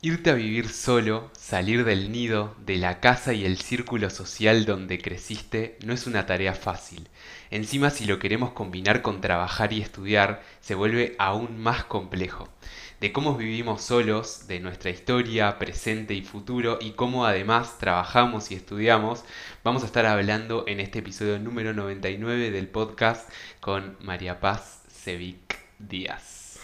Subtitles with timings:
[0.00, 5.00] Irte a vivir solo, salir del nido, de la casa y el círculo social donde
[5.00, 7.08] creciste no es una tarea fácil.
[7.50, 12.48] Encima si lo queremos combinar con trabajar y estudiar, se vuelve aún más complejo.
[13.00, 18.54] De cómo vivimos solos, de nuestra historia, presente y futuro, y cómo además trabajamos y
[18.54, 19.24] estudiamos,
[19.64, 23.28] vamos a estar hablando en este episodio número 99 del podcast
[23.58, 26.60] con María Paz Cevic Díaz.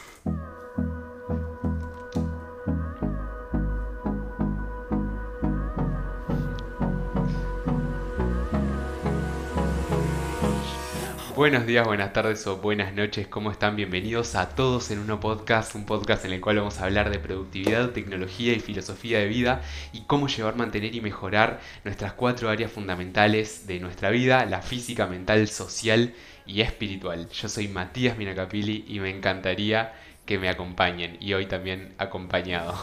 [11.45, 13.77] Buenos días, buenas tardes o buenas noches, ¿cómo están?
[13.77, 17.19] Bienvenidos a todos en uno podcast, un podcast en el cual vamos a hablar de
[17.19, 19.61] productividad, tecnología y filosofía de vida
[19.93, 25.07] y cómo llevar, mantener y mejorar nuestras cuatro áreas fundamentales de nuestra vida, la física,
[25.07, 26.15] mental, social
[26.47, 27.29] y espiritual.
[27.29, 29.93] Yo soy Matías Minacapili y me encantaría
[30.25, 32.75] que me acompañen y hoy también acompañado.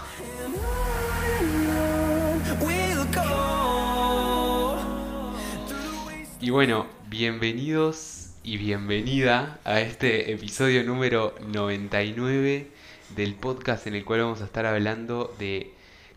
[6.39, 12.71] Y bueno, bienvenidos y bienvenida a este episodio número 99
[13.15, 15.73] del podcast en el cual vamos a estar hablando de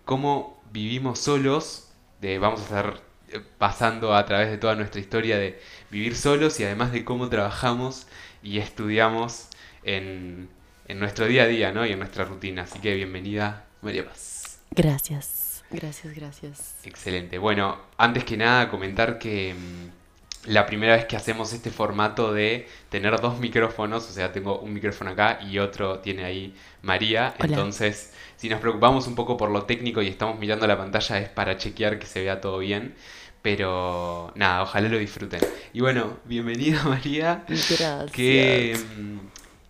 [0.07, 1.91] cómo vivimos solos,
[2.23, 6.59] de vamos a estar eh, pasando a través de toda nuestra historia de vivir solos
[6.61, 8.07] y además de cómo trabajamos
[8.43, 9.49] y estudiamos
[9.83, 10.49] en,
[10.89, 11.85] en nuestro día a día ¿no?
[11.85, 12.63] y en nuestra rutina.
[12.63, 14.61] Así que bienvenida, María Paz.
[14.71, 16.75] Gracias, gracias, gracias.
[16.85, 17.37] Excelente.
[17.37, 20.04] Bueno, antes que nada comentar que mm,
[20.47, 24.75] la primera vez que hacemos este formato de tener dos micrófonos, o sea, tengo un
[24.75, 27.35] micrófono acá y otro tiene ahí María.
[27.39, 31.29] Entonces, si nos preocupamos un poco por lo técnico y estamos mirando la pantalla es
[31.29, 32.95] para chequear que se vea todo bien.
[33.43, 35.41] Pero nada, ojalá lo disfruten.
[35.73, 37.45] Y bueno, bienvenida María.
[37.47, 38.11] Gracias.
[38.11, 39.19] ¿Qué, mm,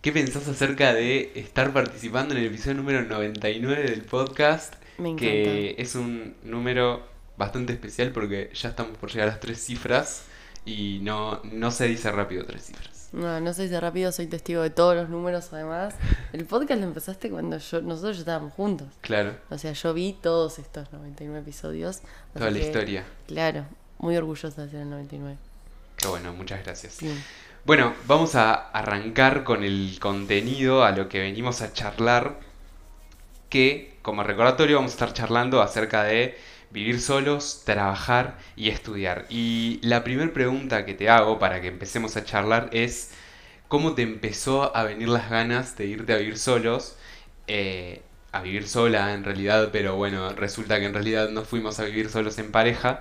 [0.01, 4.75] ¿Qué pensás acerca de estar participando en el episodio número 99 del podcast?
[4.97, 5.25] Me encanta.
[5.25, 7.05] Que es un número
[7.37, 10.25] bastante especial porque ya estamos por llegar a las tres cifras
[10.65, 13.09] y no, no se dice rápido tres cifras.
[13.13, 15.95] No, no se dice rápido, soy testigo de todos los números además.
[16.33, 18.87] El podcast lo empezaste cuando yo, nosotros ya estábamos juntos.
[19.01, 19.37] Claro.
[19.49, 22.01] O sea, yo vi todos estos 99 episodios.
[22.33, 23.05] Toda la que, historia.
[23.27, 23.65] Claro,
[23.99, 25.37] muy orgullosa de ser el 99.
[25.95, 26.99] Qué bueno, muchas gracias.
[27.63, 32.39] Bueno, vamos a arrancar con el contenido a lo que venimos a charlar,
[33.49, 36.37] que como recordatorio vamos a estar charlando acerca de
[36.75, 39.25] vivir solos, trabajar y estudiar.
[39.29, 43.11] Y la primera pregunta que te hago para que empecemos a charlar es,
[43.69, 46.97] ¿cómo te empezó a venir las ganas de irte a vivir solos?
[47.47, 48.01] Eh,
[48.33, 52.09] a vivir sola en realidad, pero bueno, resulta que en realidad no fuimos a vivir
[52.09, 52.99] solos en pareja.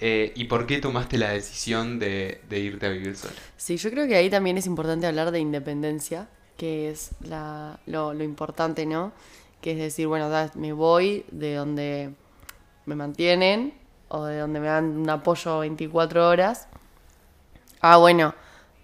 [0.00, 3.32] Eh, ¿Y por qué tomaste la decisión de, de irte a vivir sola?
[3.56, 8.12] Sí, yo creo que ahí también es importante hablar de independencia, que es la, lo,
[8.12, 9.14] lo importante, ¿no?
[9.62, 12.12] Que es decir, bueno, me voy de donde
[12.86, 13.74] me mantienen
[14.08, 16.68] o de donde me dan un apoyo 24 horas.
[17.80, 18.34] Ah, bueno,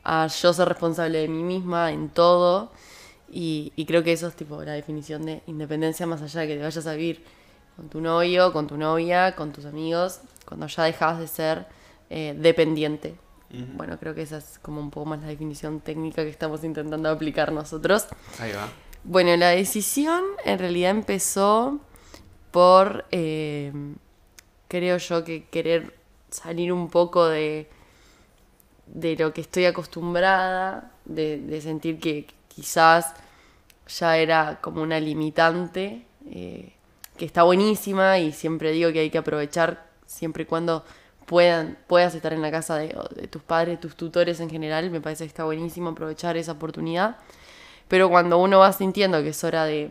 [0.05, 2.71] a yo ser responsable de mí misma en todo.
[3.33, 6.57] Y, y, creo que eso es tipo la definición de independencia más allá de que
[6.57, 7.25] te vayas a vivir
[7.77, 11.67] con tu novio, con tu novia, con tus amigos, cuando ya dejas de ser
[12.11, 13.15] eh, dependiente.
[13.53, 13.77] Uh -huh.
[13.77, 17.09] Bueno, creo que esa es como un poco más la definición técnica que estamos intentando
[17.09, 18.07] aplicar nosotros.
[18.41, 18.69] Ahí va.
[19.05, 21.79] Bueno, la decisión en realidad empezó
[22.51, 23.73] por, eh,
[24.69, 25.95] creo yo, que querer
[26.31, 27.69] salir un poco de,
[28.87, 33.15] de lo que estoy acostumbrada, de, de sentir que quizás
[33.99, 36.73] ya era como una limitante, eh,
[37.17, 40.85] que está buenísima y siempre digo que hay que aprovechar siempre y cuando
[41.27, 42.89] puedan, puedas estar en la casa de,
[43.29, 47.19] tus padres, tus tutores en general, me parece que está buenísimo aprovechar esa oportunidad.
[47.89, 49.91] Pero cuando uno va sintiendo que es hora de,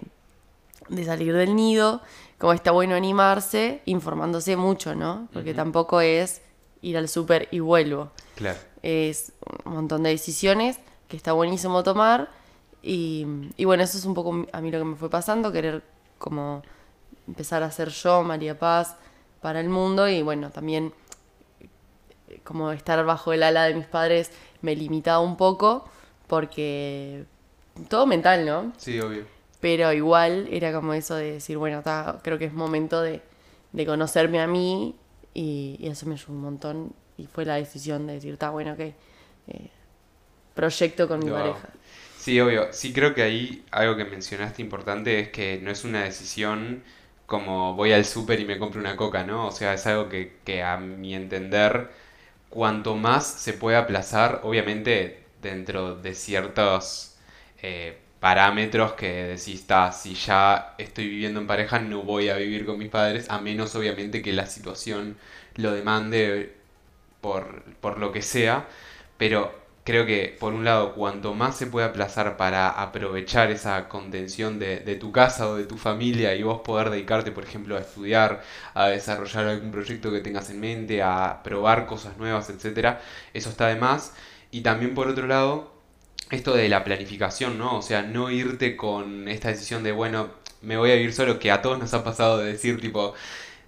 [0.90, 2.02] de salir del nido,
[2.39, 5.27] como está bueno animarse, informándose mucho, ¿no?
[5.31, 5.57] Porque uh -huh.
[5.57, 6.41] tampoco es
[6.81, 8.11] ir al súper y vuelvo.
[8.35, 8.57] Claro.
[8.81, 9.33] Es
[9.66, 12.29] un montón de decisiones que está buenísimo tomar.
[12.81, 15.83] Y, y, bueno, eso es un poco a mí lo que me fue pasando, querer
[16.17, 16.63] como
[17.28, 18.96] empezar a ser yo, María Paz,
[19.41, 20.08] para el mundo.
[20.08, 20.93] Y bueno, también
[22.46, 24.31] como estar bajo el ala de mis padres
[24.61, 25.90] me limitaba un poco,
[26.28, 27.25] porque
[27.90, 28.72] todo mental, ¿no?
[28.78, 29.25] Sí, obvio.
[29.59, 33.22] Pero igual era como eso de decir, bueno, ta, creo que es momento de,
[33.73, 34.96] de conocerme a mí
[35.34, 36.94] y, y, eso me ayudó un montón.
[37.17, 39.72] Y fue la decisión de decir, está bueno, ok, eh,
[40.56, 41.40] proyecto con mi wow.
[41.40, 41.70] pareja.
[42.17, 42.72] Sí, obvio.
[42.73, 46.84] Sí, creo que ahí algo que mencionaste importante es que no es una decisión
[47.26, 49.47] como voy al súper y me compro una coca, ¿no?
[49.47, 51.90] O sea, es algo que, que a mi entender,
[52.50, 57.17] cuanto más se puede aplazar, obviamente dentro de ciertos...
[57.62, 62.77] Eh, parámetros que decís, si ya estoy viviendo en pareja, no voy a vivir con
[62.77, 65.17] mis padres, a menos obviamente que la situación
[65.55, 66.55] lo demande
[67.21, 68.67] por, por lo que sea.
[69.17, 74.59] Pero creo que, por un lado, cuanto más se puede aplazar para aprovechar esa contención
[74.59, 77.81] de, de, tu casa o de tu familia y vos poder dedicarte, por ejemplo, a
[77.81, 78.43] estudiar,
[78.73, 83.01] a desarrollar algún proyecto que tengas en mente, a probar cosas nuevas, etcétera,
[83.33, 84.13] eso está de más.
[84.51, 85.78] Y también, por otro lado,
[86.31, 87.78] esto de la planificación, ¿no?
[87.78, 90.29] O sea, no irte con esta decisión de, bueno,
[90.61, 93.14] me voy a vivir solo, que a todos nos ha pasado de decir, tipo,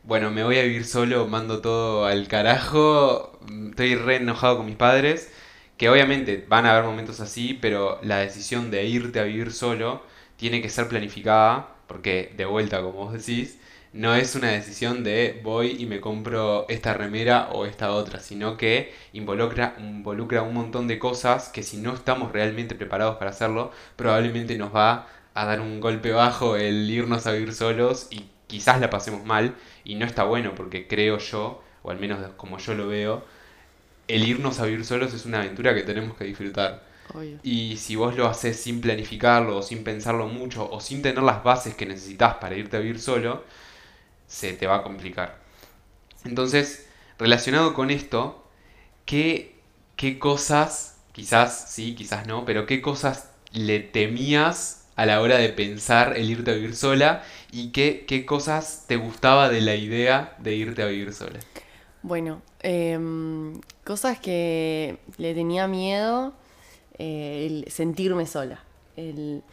[0.03, 4.75] bueno, me voy a vivir solo, mando todo al carajo, estoy re enojado con mis
[4.75, 5.31] padres,
[5.77, 10.03] que obviamente van a haber momentos así, pero la decisión de irte a vivir solo
[10.37, 13.59] tiene que ser planificada, porque de vuelta, como vos decís,
[13.93, 18.55] no es una decisión de voy y me compro esta remera o esta otra, sino
[18.55, 23.71] que involucra, involucra un montón de cosas que si no estamos realmente preparados para hacerlo,
[23.97, 28.79] probablemente nos va a dar un golpe bajo el irnos a vivir solos y quizás
[28.79, 32.73] la pasemos mal y no está bueno porque creo yo, o al menos como yo
[32.73, 33.25] lo veo,
[34.07, 36.83] el irnos a vivir solos es una aventura que tenemos que disfrutar.
[37.43, 41.43] Y si vos lo haces sin planificarlo, o sin pensarlo mucho, o sin tener las
[41.43, 43.43] bases que necesitas para irte a vivir solo,
[44.31, 45.37] se te va a complicar.
[46.23, 46.87] Entonces,
[47.19, 48.47] relacionado con esto,
[49.05, 49.55] ¿qué,
[49.97, 55.49] qué cosas, quizás sí, quizás no, pero qué cosas le temías a la hora de
[55.49, 60.35] pensar el irte a vivir sola y qué, qué cosas te gustaba de la idea
[60.39, 61.39] de irte a vivir sola?
[62.01, 66.33] Bueno, em, cosas que le tenía miedo,
[66.97, 68.63] eh, el sentirme sola.
[68.95, 69.43] El,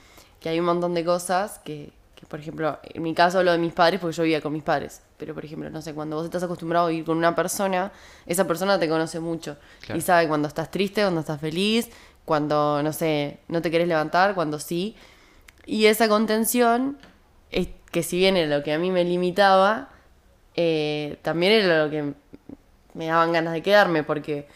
[0.40, 1.90] que hay un montón de cosas que,
[2.26, 5.02] por ejemplo, en mi caso hablo de mis padres porque yo vivía con mis padres.
[5.16, 7.92] Pero, por ejemplo, no sé, cuando vos estás acostumbrado a vivir con una persona,
[8.26, 9.56] esa persona te conoce mucho.
[9.94, 11.88] Y sabe cuando estás triste, cuando estás feliz,
[12.24, 14.96] cuando, no sé, no te querés levantar, cuando sí.
[15.64, 16.98] Y esa contención,
[17.50, 19.90] es que si bien era lo que a mí me limitaba,
[20.54, 22.14] eh, también era lo que
[22.94, 24.48] me daban ganas de quedarme, porque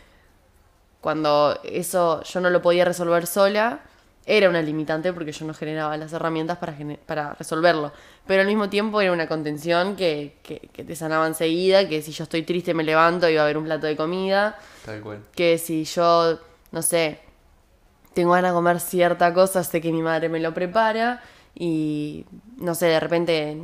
[1.00, 3.80] cuando eso yo no lo podía resolver sola,
[4.24, 6.76] era una limitante porque yo no generaba las herramientas para,
[7.06, 7.92] para resolverlo.
[8.26, 12.24] Pero al mismo tiempo era una contención que, que, te sanaba enseguida, que si yo
[12.24, 14.58] estoy triste me levanto y va a haber un plato de comida.
[14.84, 15.20] Tal cual.
[15.34, 16.38] Que si yo,
[16.70, 17.18] no sé,
[18.14, 21.22] tengo ganas de comer cierta cosa, sé que mi madre me lo prepara
[21.54, 22.24] y,
[22.58, 23.58] no sé, de repente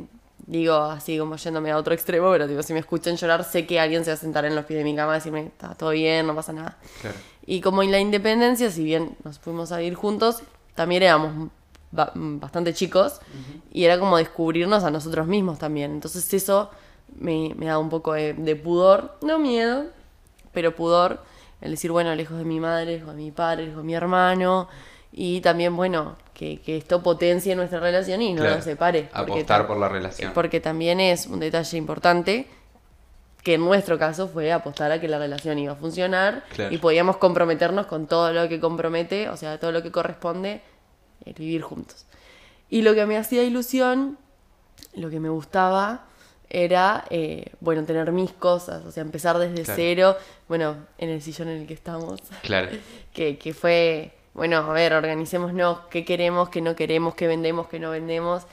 [0.45, 3.79] digo así como yéndome a otro extremo, pero digo, si me escuchan llorar, sé que
[3.79, 5.91] alguien se va a sentar en los pies de mi cama y decirme, está todo
[5.91, 6.77] bien, no pasa nada.
[7.01, 7.17] Claro.
[7.49, 10.43] Y como en la independencia, si bien nos fuimos a vivir juntos,
[10.75, 11.49] también éramos
[11.91, 13.19] bastante chicos
[13.71, 15.89] y era como descubrirnos a nosotros mismos también.
[15.89, 16.69] Entonces eso
[17.17, 19.85] me, me da un poco de, pudor, no miedo,
[20.53, 21.23] pero pudor,
[21.61, 24.69] el decir, bueno, lejos de mi madre, lejos de mi padre, lejos de mi hermano,
[25.11, 29.09] y también, bueno, que, esto potencie nuestra relación y no nos separe.
[29.11, 30.33] Apostar por la relación.
[30.35, 32.47] Porque también es un detalle importante
[33.43, 37.17] que en nuestro caso fue apostar a que la relación iba a funcionar y podíamos
[37.17, 40.61] comprometernos con todo lo que compromete, o sea, todo lo que corresponde
[41.25, 42.05] eh, vivir juntos.
[42.69, 44.17] Y lo que me hacía ilusión,
[44.93, 46.05] lo que me gustaba,
[46.49, 51.47] era, eh, bueno, tener mis cosas, o sea, empezar desde cero, bueno, en el sillón
[51.49, 52.19] en el que estamos.
[52.41, 52.69] Claro.
[53.13, 57.79] que, que fue, bueno, a ver, organicémonos qué queremos, qué no queremos, qué vendemos, qué
[57.79, 58.43] no vendemos.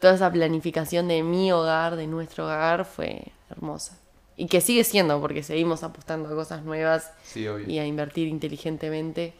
[0.00, 4.01] Toda esa planificación de mi hogar, de nuestro hogar, fue hermosa.
[4.36, 9.34] Y que sigue siendo, porque seguimos apostando a cosas nuevas y a invertir inteligentemente.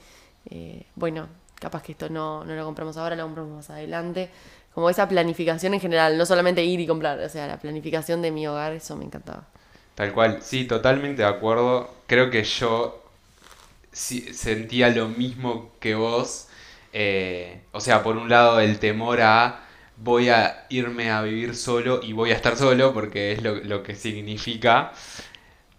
[0.51, 4.31] Eh, bueno, capaz que esto no, no lo compramos ahora, lo compramos más adelante.
[4.75, 8.31] Como esa planificación en general, no solamente ir y comprar, o sea, la planificación de
[8.31, 9.47] mi hogar, eso me encantaba.
[9.95, 11.91] Tal cual, sí, totalmente de acuerdo.
[12.07, 13.03] Creo que yo
[13.93, 16.49] sentía lo mismo que vos.
[16.93, 19.61] Eh, o sea, por un lado el temor a
[20.03, 23.95] voy a irme a vivir solo y voy a estar solo porque es lo, que
[23.95, 24.93] significa.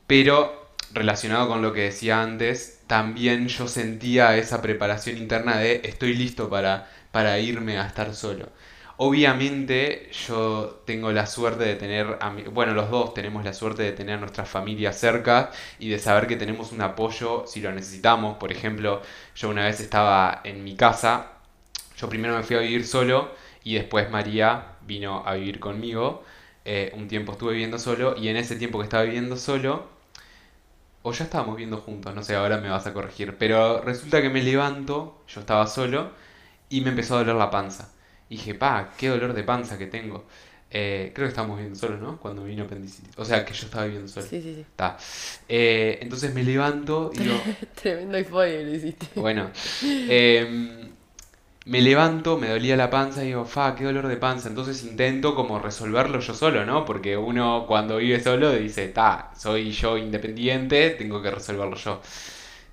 [0.08, 6.14] Pero relacionado con lo que decía antes, también yo sentía esa preparación interna de estoy
[6.16, 8.50] listo para, para irme a estar solo.
[8.98, 12.20] Obviamente yo tengo la suerte de tener,
[12.52, 16.28] bueno, los dos tenemos la suerte de tener a nuestra familia cerca y de saber
[16.28, 18.38] que tenemos un apoyo si lo necesitamos.
[18.38, 19.02] Por ejemplo,
[19.36, 21.32] yo una vez estaba en mi casa,
[21.98, 26.24] yo primero me fui a vivir solo y después María vino a vivir conmigo.
[26.66, 29.88] Eh, un tiempo estuve viviendo solo y en ese tiempo que estaba viviendo solo,
[31.02, 34.30] o ya estábamos viviendo juntos, no sé, ahora me vas a corregir, pero resulta que
[34.30, 36.12] me levanto, yo estaba solo,
[36.70, 37.92] y me empezó a doler la panza.
[38.30, 40.26] Y dije, pa, qué dolor de panza que tengo.
[40.72, 42.18] Eh, creo que estábamos viviendo solos, ¿no?
[42.20, 43.16] Cuando vino apendicitis.
[43.18, 44.26] O sea, que yo estaba viviendo solo.
[44.26, 44.66] Sí, sí, sí.
[45.48, 47.36] Eh, entonces me levanto y digo...
[47.82, 49.08] Tremendo hiciste.
[49.16, 49.52] Bueno.
[49.84, 50.90] Eh,
[51.66, 54.50] me levanto, me dolía la panza y digo, fa, qué dolor de panza.
[54.50, 56.86] Entonces intento como resolverlo yo solo, ¿no?
[56.86, 62.02] Porque uno cuando vive solo dice, ta, soy yo independiente, tengo que resolverlo yo.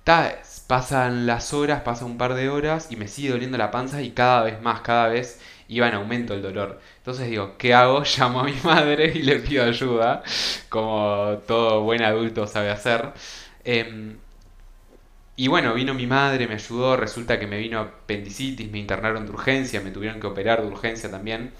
[0.03, 4.01] Ta, pasan las horas, pasa un par de horas y me sigue doliendo la panza
[4.01, 6.79] y cada vez más, cada vez iba en aumento el dolor.
[6.97, 8.03] Entonces digo, ¿qué hago?
[8.17, 10.23] Llamo a mi madre y le pido ayuda,
[10.69, 13.13] como todo buen adulto sabe hacer.
[13.63, 14.17] Em,
[15.41, 19.31] y bueno, vino mi madre, me ayudó, resulta que me vino apendicitis, me internaron de
[19.31, 21.51] urgencia, me tuvieron que operar de urgencia también.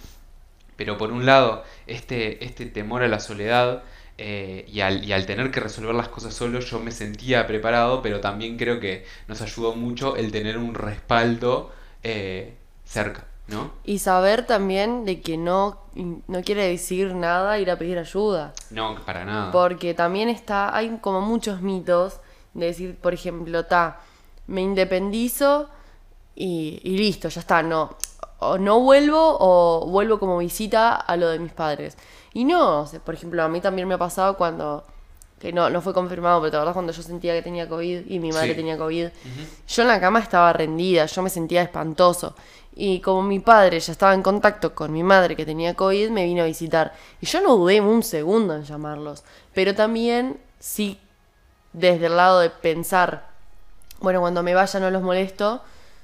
[0.75, 3.81] Pero por un lado, este, este temor a la soledad
[4.19, 8.03] eh, y, al, y, al, tener que resolver las cosas solo, yo me sentía preparado,
[8.03, 11.71] pero también creo que nos ayudó mucho el tener un respaldo
[12.03, 12.53] eh,
[12.85, 13.25] cerca.
[13.47, 13.71] ¿No?
[13.83, 18.53] Y saber también de que no, no quiere decir nada ir a pedir ayuda.
[18.69, 19.51] No, para nada.
[19.51, 22.21] Porque también está, hay como muchos mitos
[22.53, 24.00] de decir, por ejemplo, ta,
[24.48, 25.70] me independizo
[26.36, 27.96] y, y, listo, ya está, no.
[28.39, 31.98] O no vuelvo o vuelvo como visita a lo de mis padres.
[32.34, 34.84] Y no, por ejemplo, a mí también me ha pasado cuando,
[35.39, 38.20] que no, no fue confirmado, pero la verdad cuando yo sentía que tenía COVID y
[38.20, 38.55] mi madre Sí.
[38.55, 39.08] tenía COVID,
[39.67, 42.36] yo en la cama estaba rendida, yo me sentía espantoso.
[42.74, 46.24] Y como mi padre ya estaba en contacto con mi madre que tenía COVID, me
[46.25, 46.93] vino a visitar.
[47.20, 49.24] Y yo no dudé un segundo en llamarlos.
[49.53, 50.98] Pero también sí
[51.73, 53.27] desde el lado de pensar,
[53.99, 55.61] bueno, cuando me vaya no los molesto,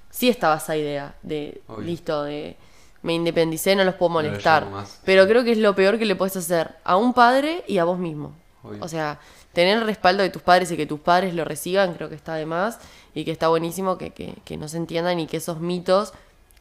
[0.10, 1.86] sí estaba esa idea de, Obvio.
[1.86, 2.58] listo, de
[3.04, 4.68] me independicé, no los puedo No los molestar.
[5.06, 7.86] Pero creo que es lo peor que le puedes hacer a un padre y a
[7.86, 8.34] vos mismo.
[8.64, 8.84] Obvio.
[8.84, 9.20] O sea,
[9.54, 12.36] tener el respaldo de tus padres y que tus padres lo reciban, creo que está
[12.36, 12.80] de más
[13.14, 16.14] y que está buenísimo que, que, que no se entiendan y que esos mitos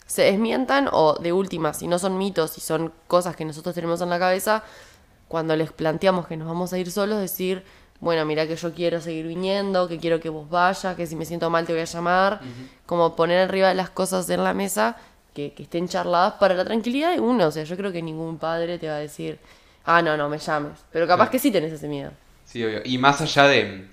[0.07, 4.01] se desmientan o de última, si no son mitos y son cosas que nosotros tenemos
[4.01, 4.63] en la cabeza,
[5.29, 7.65] cuando les planteamos que nos vamos a ir solos, decir,
[8.01, 11.25] bueno, mira que yo quiero seguir viniendo, que quiero que vos vayas, que si me
[11.25, 12.41] siento mal te voy a llamar,
[12.87, 14.97] como poner arriba las cosas en la mesa
[15.35, 18.39] que, que estén charladas para la tranquilidad de uno, o sea, yo creo que ningún
[18.39, 19.39] padre te va a decir,
[19.85, 21.31] ah, no, no, me llames, pero capaz Claro.
[21.31, 22.13] que sí tenés ese miedo.
[22.45, 22.81] Sí, obvio.
[22.85, 23.89] Y más allá de,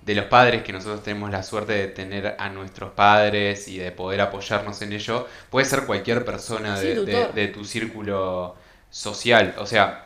[0.00, 3.92] de los padres, que nosotros tenemos la suerte de tener a nuestros padres y de
[3.92, 8.56] poder apoyarnos en ello, puede ser cualquier persona Sí, de, de tu círculo
[8.90, 9.54] social.
[9.58, 10.04] O sea,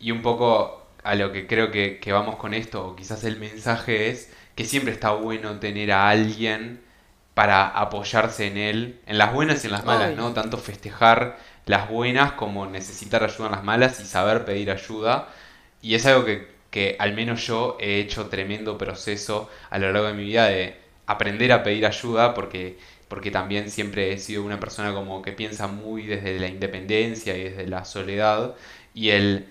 [0.00, 3.38] y un poco a lo que creo que, que vamos con esto, o quizás el
[3.38, 6.80] mensaje es que siempre está bueno tener a alguien
[7.34, 10.16] para apoyarse en él, en las buenas y en las malas.
[10.16, 10.32] ¿no?
[10.32, 15.28] Tanto festejar las buenas como necesitar ayuda en las malas y saber pedir ayuda.
[15.82, 20.08] Y es algo que, que al menos yo he hecho tremendo proceso a lo largo
[20.08, 24.58] de mi vida de aprender a pedir ayuda porque, porque también siempre he sido una
[24.58, 28.54] persona como que piensa muy desde la independencia y desde la soledad
[28.94, 29.46] y el,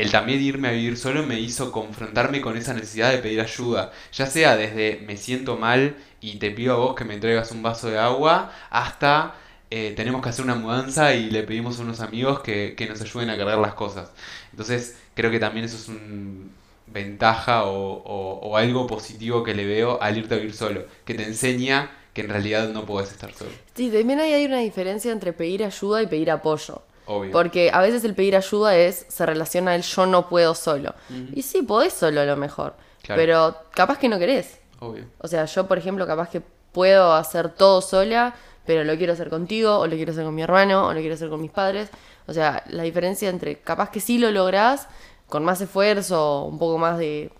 [0.00, 3.92] el también irme a vivir solo me hizo confrontarme con esa necesidad de pedir ayuda,
[4.12, 7.62] ya sea desde me siento mal y te pido a vos que me traigas un
[7.62, 9.34] vaso de agua hasta
[9.70, 13.00] eh, tenemos que hacer una mudanza y le pedimos a unos amigos que, que nos
[13.02, 14.10] ayuden a cargar las cosas.
[14.50, 16.50] Entonces, creo que también eso es un
[16.86, 21.14] ventaja o, o- o algo positivo que le veo al irte a vivir solo, que
[21.14, 23.50] te enseña que en realidad no puedes estar solo.
[23.74, 26.82] Sí, también hay una diferencia entre pedir ayuda y pedir apoyo.
[27.10, 27.32] Obvio.
[27.32, 30.94] Porque a veces el pedir ayuda es, se relaciona el yo no puedo solo.
[31.32, 32.74] Y sí, podés solo a lo mejor.
[33.02, 33.18] Claro.
[33.18, 34.60] Pero capaz que no querés.
[34.78, 35.06] Obvio.
[35.18, 38.34] O sea, yo, por ejemplo, capaz que puedo hacer todo sola,
[38.66, 41.14] pero lo quiero hacer contigo, o lo quiero hacer con mi hermano, o lo quiero
[41.14, 41.88] hacer con mis padres.
[42.26, 44.86] O sea, la diferencia entre capaz que sí lo lográs,
[45.28, 47.32] con más esfuerzo, un poco más de,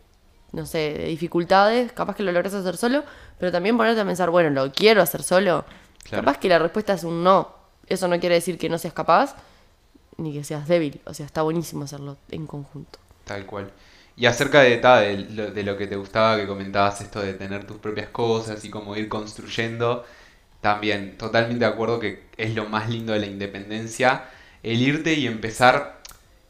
[0.53, 3.05] no sé, de dificultades, capaz que lo lográs hacer solo,
[3.39, 5.67] pero también ponerte a pensar, bueno, ¿lo quiero hacer solo?
[6.05, 6.25] Claro.
[6.25, 7.55] Capaz que la respuesta es un no.
[7.87, 9.37] Eso no quiere decir que no seas capaz,
[10.19, 11.01] ni que seas débil.
[11.05, 12.99] O sea, está buenísimo hacerlo en conjunto.
[13.25, 13.73] Tal cual.
[14.17, 17.79] Y acerca de, ta, de, lo, que te gustaba, que comentabas esto de tener tus
[17.79, 20.05] propias cosas y como ir construyendo,
[20.61, 24.25] también totalmente de acuerdo que es lo más lindo de la independencia,
[24.65, 26.03] el irte y empezar,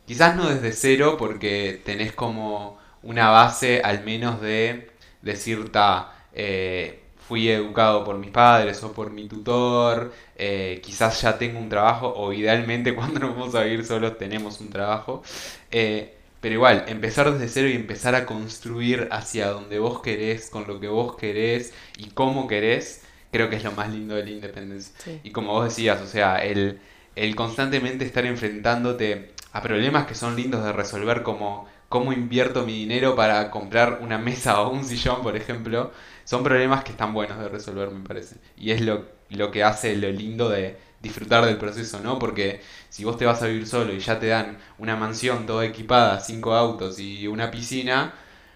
[0.07, 7.03] quizás no desde cero, porque tenés como una base al menos de decir, ta, eh,
[7.29, 12.13] fui educado por mis padres o por mi tutor, eh, quizás ya tengo un trabajo,
[12.17, 15.23] o idealmente cuando nos vamos a vivir solos tenemos un trabajo.
[15.71, 20.67] eh, pero igual, empezar desde cero y empezar a construir hacia donde vos querés, con
[20.69, 24.31] lo que vos querés y cómo querés, creo que es lo más lindo de la
[24.31, 24.95] independencia.
[24.99, 25.21] Sí.
[25.25, 26.81] Y como vos decías, o sea, el,
[27.17, 32.73] el constantemente estar enfrentándote a problemas que son lindos de resolver, como cómo invierto mi
[32.75, 35.93] dinero para comprar una mesa o un sillón, por ejemplo,
[36.25, 38.37] son problemas que están buenos de resolver, me parece.
[38.57, 42.19] Y es lo, lo que hace lo lindo de disfrutar del proceso, ¿no?
[42.19, 45.65] Porque si vos te vas a vivir solo y ya te dan una mansión toda
[45.65, 48.15] equipada, cinco autos y una piscina,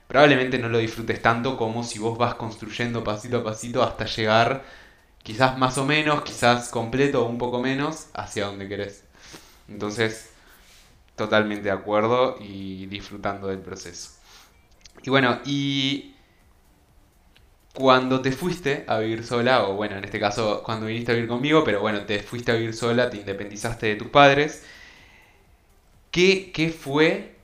[0.09, 4.65] probablemente no lo disfrutes tanto como si vos vas construyendo pasito a pasito hasta llegar
[5.23, 9.05] quizás más o menos, quizás completo o un poco menos, hacia donde querés.
[9.69, 10.32] Entonces,
[11.17, 14.11] totalmente de acuerdo y disfrutando del proceso.
[15.03, 16.15] Y bueno, y
[17.75, 21.29] cuando te fuiste a vivir sola, o bueno, en este caso cuando viniste a vivir
[21.29, 24.63] conmigo, pero bueno, te fuiste a vivir sola, te independizaste de tus padres,
[26.11, 27.37] ¿qué, qué fue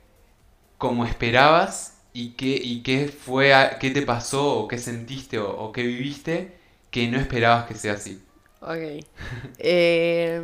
[0.78, 5.72] como esperabas y qué, y qué fue, qué te pasó o qué sentiste o, o
[5.72, 6.58] qué viviste
[6.90, 8.22] que no esperabas que sea así?
[8.60, 9.04] Ok.
[9.58, 10.40] Eh,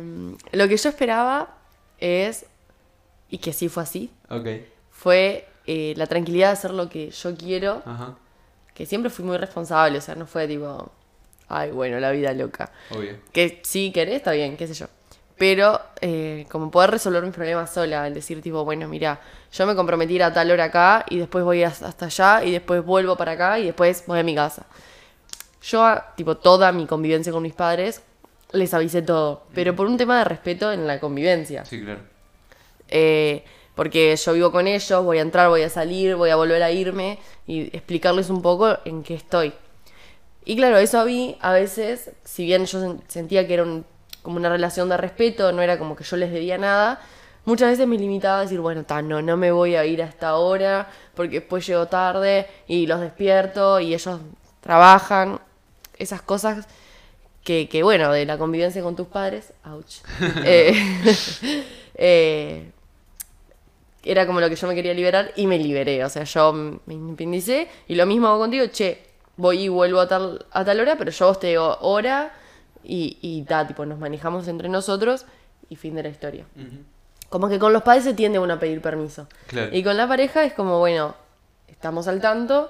[0.51, 1.57] lo que yo esperaba
[1.97, 2.45] es,
[3.29, 4.47] y que sí fue así, Ok,
[4.91, 8.15] fue eh, la tranquilidad de hacer lo que yo quiero, ajá,
[8.73, 10.91] que siempre fui muy responsable, o sea, no fue tipo,
[11.47, 12.71] ay, bueno, la vida loca.
[12.91, 13.17] obvio.
[13.31, 14.87] Que si querés, está bien, qué sé yo.
[15.37, 19.19] Pero eh, como poder resolver mis problemas sola, el decir tipo, bueno, mira,
[19.51, 22.43] yo me comprometí a ir a tal hora acá y después voy as- hasta allá
[22.45, 24.65] y después vuelvo para acá y después voy a mi casa.
[25.63, 28.01] Yo, tipo, toda mi convivencia con mis padres,
[28.51, 31.65] les avisé todo, pero por un tema de respeto en la convivencia.
[31.65, 32.01] Sí, claro.
[32.89, 33.43] Eh,
[33.75, 36.71] porque yo vivo con ellos, voy a entrar, voy a salir, voy a volver a
[36.71, 39.53] irme y explicarles un poco en qué estoy.
[40.45, 43.85] Y claro, eso a mí a veces, si bien yo sen- sentía que era un-
[44.21, 47.01] como una relación de respeto, no era como que yo les debía nada,
[47.45, 50.05] muchas veces me limitaba a decir, bueno, ta, no, no me voy a ir a
[50.05, 54.19] esta hora porque después llego tarde y los despierto y ellos
[54.61, 55.39] trabajan,
[55.97, 56.65] esas cosas
[57.43, 59.97] que, que, bueno, de la convivencia con tus padres, ouch.
[60.45, 60.73] Eh,
[61.95, 62.71] eh,
[64.05, 66.03] era como lo que yo me quería liberar y me liberé.
[66.05, 69.03] O sea, yo me independicé y lo mismo hago contigo, che,
[69.37, 72.33] voy y vuelvo a tal, a tal hora, pero yo vos te digo hora
[72.83, 75.25] y, y ta, tipo, nos manejamos entre nosotros
[75.69, 76.45] y fin de la historia.
[76.55, 76.77] Ujú,
[77.29, 79.27] Como que con los padres se tiende uno a pedir permiso.
[79.47, 79.75] Claro.
[79.75, 81.15] Y con la pareja es como, bueno,
[81.67, 82.69] estamos al tanto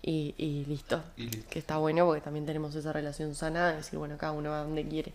[0.00, 1.02] y, y listo.
[1.16, 1.48] Y listo.
[1.50, 4.62] Que está bueno porque también tenemos esa relación sana de decir, bueno, cada uno va
[4.62, 5.12] donde quiere.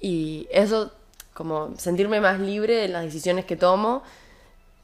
[0.00, 0.92] Y eso,
[1.32, 4.02] como sentirme más libre de las decisiones que tomo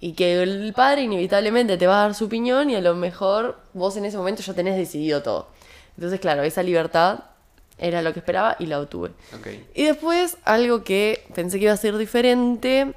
[0.02, 3.61] y que el padre inevitablemente te va a dar su opinión y a lo mejor
[3.73, 5.46] vos en ese momento ya tenés decidido todo.
[5.96, 7.20] Entonces, claro, esa libertad
[7.79, 9.12] era lo que esperaba y la obtuve.
[9.77, 12.94] Y después, algo que pensé que iba a ser diferente,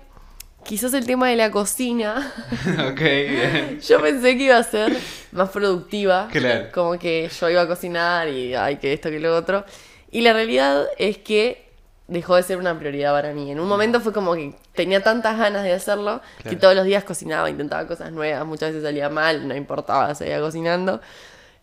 [0.64, 2.34] quizás el tema de la cocina.
[2.92, 3.80] ok, bien.
[3.88, 4.98] Yo pensé que iba a ser
[5.32, 6.28] más productiva.
[6.32, 6.70] Claro.
[6.74, 9.64] Como que yo iba a cocinar y ay, que esto, que lo otro.
[10.10, 11.65] Y la realidad es que
[12.08, 13.52] dejó de ser una prioridad para mí.
[13.52, 17.04] En un momento fue como que tenía tantas ganas de hacerlo que todos los días
[17.04, 21.02] cocinaba, intentaba cosas nuevas, muchas veces salía mal, no importaba, seguía cocinando.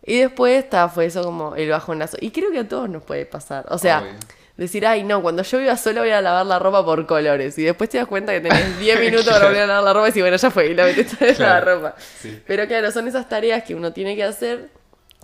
[0.05, 2.17] Y después ta, fue eso como el bajonazo.
[2.19, 3.65] Y creo que a todos nos puede pasar.
[3.69, 4.11] O sea, Obvio.
[4.57, 7.57] decir, ay, no, cuando yo iba sola voy a lavar la ropa por colores.
[7.57, 10.09] Y después te das cuenta que tenés 10 minutos para volver a lavar la ropa
[10.13, 11.53] y bueno, ya fue, y la metiste en Claro.
[11.65, 11.95] la ropa.
[12.19, 12.41] Sí.
[12.45, 14.67] Pero claro, son esas tareas que uno tiene que hacer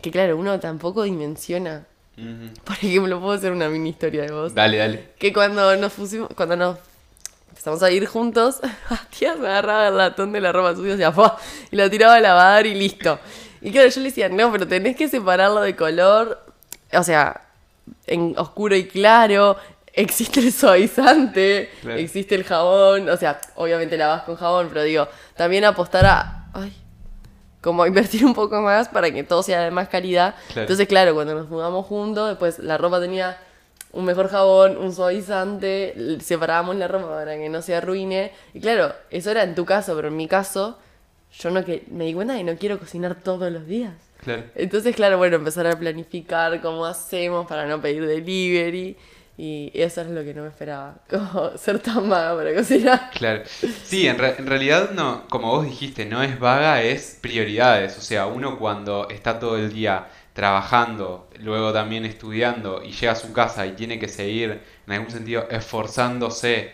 [0.01, 1.85] que, claro, uno tampoco dimensiona.
[2.63, 4.53] Por ejemplo, puedo hacer una mini historia de vos.
[4.53, 5.09] Dale, dale.
[5.17, 6.77] Que cuando nos pusimos, cuando nos
[7.49, 8.59] empezamos a ir juntos,
[9.17, 11.35] tía me agarraba el latón de la ropa sucia hacia afuera
[11.71, 13.19] y lo tiraba a lavar y listo.
[13.61, 16.41] Y claro, yo le decía, no, pero tenés que separarlo de color,
[16.93, 17.41] o sea,
[18.07, 19.57] en oscuro y claro,
[19.93, 21.97] existe el suavizante, Claro.
[21.99, 26.73] existe el jabón, o sea, obviamente lavas con jabón, pero digo, también apostar a, ay,
[27.61, 30.35] como invertir un poco más para que todo sea de más calidad.
[30.47, 30.61] Claro.
[30.61, 33.37] Entonces, claro, cuando nos mudamos juntos, después la ropa tenía
[33.91, 38.31] un mejor jabón, un suavizante, separábamos la ropa para que no se arruine.
[38.53, 40.77] Y claro, eso era en tu caso, pero en mi caso,
[41.37, 43.93] yo no que me di cuenta que no quiero cocinar todos los días.
[44.23, 44.43] Claro.
[44.55, 48.97] Entonces, claro, bueno, empezar a planificar cómo hacemos para no pedir delivery.
[49.39, 53.11] Y eso es lo que no me esperaba, como ser tan vaga para cocinar.
[53.11, 53.43] Claro.
[53.81, 57.97] Sí, en, re- en realidad no, como vos dijiste, no es vaga, es prioridades.
[57.97, 63.15] O sea, uno cuando está todo el día trabajando, luego también estudiando y llega a
[63.15, 66.71] su casa y tiene que seguir, en algún sentido, esforzándose,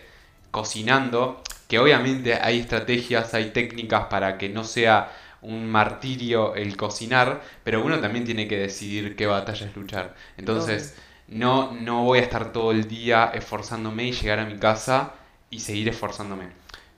[0.52, 7.42] cocinando, que obviamente hay estrategias, hay técnicas para que no sea un martirio el cocinar,
[7.64, 10.16] pero uno también tiene que decidir qué batallas luchar.
[10.38, 10.96] Entonces,
[11.28, 15.14] no, no voy a estar todo el día esforzándome y llegar a mi casa
[15.50, 16.50] y seguir esforzándome.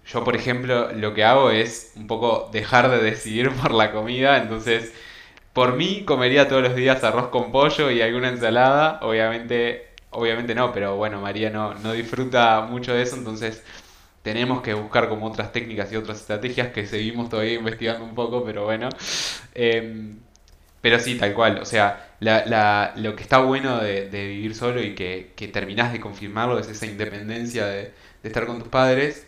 [0.05, 4.37] Yo, por ejemplo, lo que hago es un poco dejar de decidir por la comida,
[4.37, 4.93] entonces,
[5.53, 10.71] por mí comería todos los días arroz con pollo y alguna ensalada, obviamente, obviamente no,
[10.73, 13.63] pero bueno, María no, no disfruta mucho de eso, entonces
[14.23, 18.43] tenemos que buscar como otras técnicas y otras estrategias que seguimos todavía investigando un poco,
[18.43, 18.89] pero bueno.
[19.53, 20.19] Em,
[20.81, 21.59] pero sí, tal cual.
[21.59, 25.47] O sea, la, la- lo que está bueno de, de vivir solo y que, que
[25.47, 29.27] terminás de confirmarlo es esa independencia de, de estar con tus padres.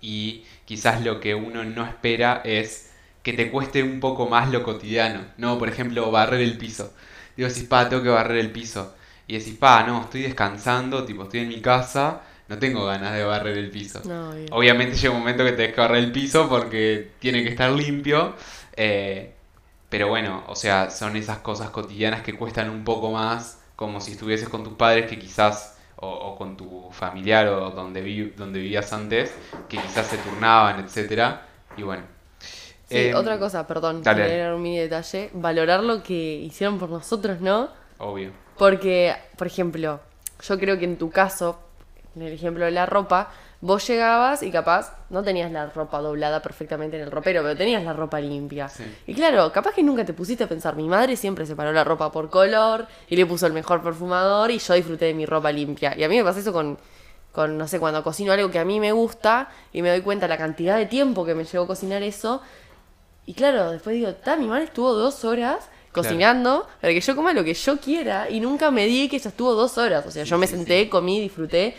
[0.00, 4.62] Y quizás lo que uno no espera es que te cueste un poco más lo
[4.62, 5.26] cotidiano.
[5.38, 6.92] No, por ejemplo, barrer el piso.
[7.36, 8.94] Digo, si pa, tengo que barrer el piso.
[9.26, 13.24] y decís, pa, no, estoy descansando, tipo, estoy en mi casa, no tengo ganas de
[13.24, 14.02] barrer el piso.
[14.04, 14.30] No.
[14.50, 18.36] Obviamente llega un momento que tenés que barrer el piso porque tiene que estar limpio.
[18.76, 19.33] eh,
[19.94, 24.10] pero bueno, o sea, son esas cosas cotidianas que cuestan un poco más, como si
[24.12, 28.58] estuvieses con tus padres que quizás, o, o con tu familiar o donde, vi- donde
[28.58, 29.32] vivías antes,
[29.68, 31.46] que quizás se turnaban, etcétera.
[31.76, 32.02] Y bueno.
[32.88, 36.14] Sí, Eh, otra cosa, perdón, agregar un mini detalle, valorar lo que
[36.48, 37.68] hicieron por nosotros, ¿no?
[37.98, 38.32] Obvio.
[38.58, 40.00] Porque, por ejemplo,
[40.42, 41.58] yo creo que en tu caso,
[42.16, 43.30] en el ejemplo de la ropa,
[43.64, 47.82] vos llegabas y capaz no tenías la ropa doblada perfectamente en el ropero, pero tenías
[47.82, 48.68] la ropa limpia.
[48.68, 48.84] Sí.
[49.06, 52.12] Y claro, capaz que nunca te pusiste a pensar, mi madre siempre separó la ropa
[52.12, 55.94] por color y le puso el mejor perfumador y yo disfruté de mi ropa limpia.
[55.96, 56.76] Y a mí me pasa eso con,
[57.32, 60.28] con no sé, cuando cocino algo que a mí me gusta y me doy cuenta
[60.28, 62.42] la cantidad de tiempo que me llevó cocinar eso.
[63.24, 67.32] Y claro, después digo, ta, mi madre estuvo dos horas cocinando para que yo coma
[67.32, 70.04] lo que yo quiera y nunca me di que ella estuvo dos horas.
[70.04, 71.74] O sea, Sí, yo me sí, senté, comí, disfruté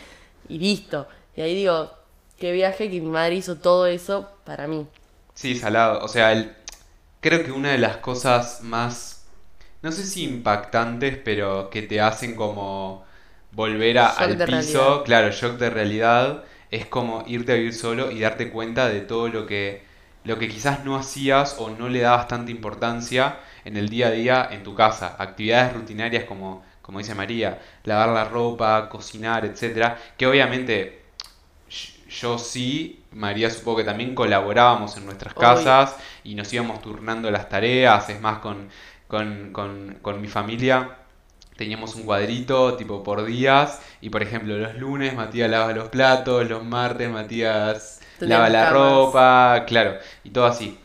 [0.49, 1.07] y listo.
[1.35, 1.91] Y ahí digo,
[2.37, 4.87] qué viaje que mi madre hizo todo eso para mí.
[5.33, 6.03] Sí, salado.
[6.03, 6.55] O sea, el-
[7.21, 9.25] creo que una de las cosas más,
[9.81, 13.05] no sé si impactantes, pero que te hacen como
[13.51, 15.05] volver a- al piso, realidad.
[15.05, 19.29] claro, shock de realidad, es como irte a vivir solo y darte cuenta de todo
[19.29, 19.83] lo que,
[20.23, 24.11] lo que quizás no hacías o no le dabas tanta importancia en el día a
[24.11, 25.15] día en tu casa.
[25.19, 31.04] Actividades rutinarias como, como dice María, lavar la ropa, cocinar, etcétera, que obviamente
[32.19, 37.49] yo sí, María supongo que también colaborábamos en nuestras casas y nos íbamos turnando las
[37.49, 38.69] tareas, es más, con,
[39.07, 40.97] con, con, con mi familia
[41.55, 46.47] teníamos un cuadrito tipo por días y por ejemplo los lunes Matías lava los platos,
[46.49, 50.77] los martes Matías lava la ropa, claro, y todo así.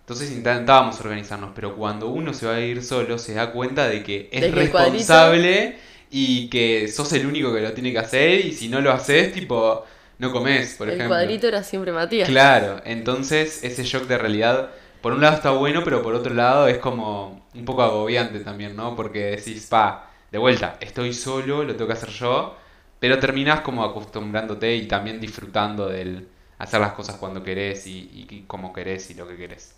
[0.00, 4.02] Entonces intentábamos organizarnos, pero cuando uno se va a ir solo se da cuenta de
[4.02, 5.78] que es De que responsable
[6.10, 9.32] y que sos el único que lo tiene que hacer y si no lo haces,
[9.32, 9.84] tipo,
[10.18, 11.08] no comes, por el ejemplo.
[11.08, 12.30] cuadrito era siempre Matías.
[12.30, 16.66] Claro, entonces ese shock de realidad, por un lado está bueno, pero por otro lado
[16.68, 18.96] es como un poco agobiante también, ¿no?
[18.96, 22.56] Porque decís, pa, de vuelta, estoy solo, lo tengo que hacer yo,
[22.98, 28.26] pero terminás como acostumbrándote y también disfrutando del hacer las cosas cuando querés y, y-
[28.36, 29.76] y como querés y lo que querés.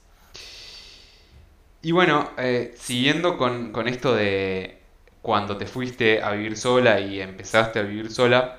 [1.83, 4.83] Y bueno, eh, siguiendo con, con esto de
[5.23, 8.59] cuando te fuiste a vivir sola y empezaste a vivir sola,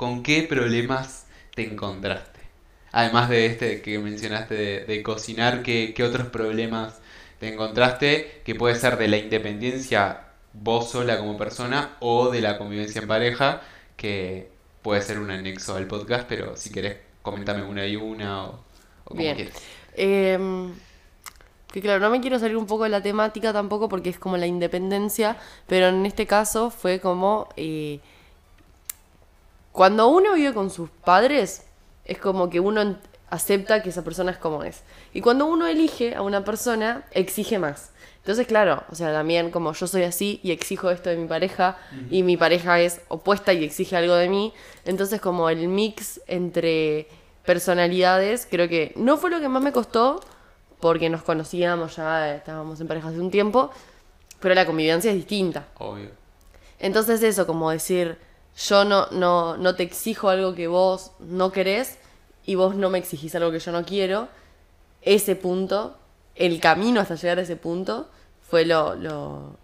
[0.00, 2.40] ¿con qué problemas te encontraste?
[2.90, 7.02] Además de este que mencionaste de, de cocinar, ¿qué, qué otros problemas
[7.38, 8.40] te encontraste?
[8.46, 10.22] Que puede ser de la independencia
[10.54, 13.60] vos sola como persona o de la convivencia en pareja,
[13.98, 18.64] que puede ser un anexo al podcast, pero si querés, coméntame una y una o,
[19.04, 19.34] o como Bien.
[19.34, 19.62] quieras.
[19.96, 20.72] Em,
[21.70, 24.38] que claro, no me quiero salir un poco de la temática tampoco porque es como
[24.38, 25.36] la independencia,
[25.66, 28.00] pero en este caso fue como eh,
[29.80, 31.62] cuando uno vive con sus padres,
[32.04, 32.98] es como que uno
[33.30, 34.82] acepta que esa persona es como es.
[35.14, 37.90] Y cuando uno elige a una persona, exige más.
[38.18, 41.78] Entonces, claro, o sea, también como yo soy así y exijo esto de mi pareja
[42.10, 44.52] y mi pareja es opuesta y exige algo de mí,
[44.84, 47.08] entonces como el mix entre
[47.46, 50.20] personalidades, creo que no fue lo que más me costó
[50.78, 53.70] porque nos conocíamos ya, estábamos en pareja hace un tiempo,
[54.40, 55.68] pero la convivencia es distinta.
[55.78, 56.10] Obvio.
[56.78, 58.18] Entonces eso, como decir,
[58.68, 61.98] yo no, no, no te exijo algo que vos no querés
[62.44, 64.28] y vos no me exigís algo que yo no quiero,
[65.02, 65.96] ese punto,
[66.34, 68.08] el camino hasta llegar a ese punto,
[68.48, 68.94] fue lo...
[68.94, 69.56] lo...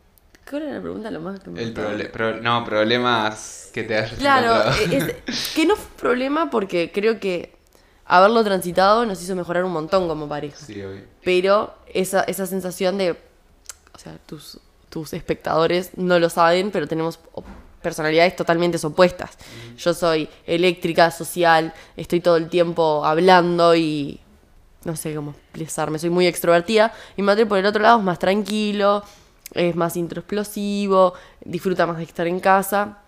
[0.48, 1.10] ¿Cuál era la pregunta?
[1.10, 5.66] Lo más que me El proble- pro- no, problemas que te hayas Claro, es- que
[5.66, 7.56] no fue un problema porque creo que
[8.04, 10.56] haberlo transitado nos hizo mejorar un montón como pareja.
[10.64, 11.02] Sí, obvio.
[11.24, 13.10] Pero esa, esa sensación de,
[13.92, 17.18] o sea, tus, tus espectadores no lo saben, pero tenemos
[17.86, 19.38] personalidades totalmente opuestas.
[19.78, 24.18] Yo soy eléctrica, social, estoy todo el tiempo hablando y
[24.82, 26.92] no sé cómo expresarme, soy muy extrovertida.
[27.16, 29.04] Y Mate por el otro lado es más tranquilo,
[29.52, 32.98] es más introexplosivo, disfruta más de estar en casa.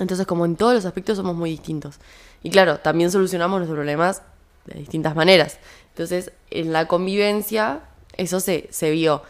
[0.00, 2.00] Entonces, como en todos los aspectos somos muy distintos.
[2.42, 4.22] Y claro, también solucionamos los problemas
[4.66, 5.58] de distintas maneras.
[5.90, 7.82] Entonces, en la convivencia,
[8.16, 9.22] eso se, se vio.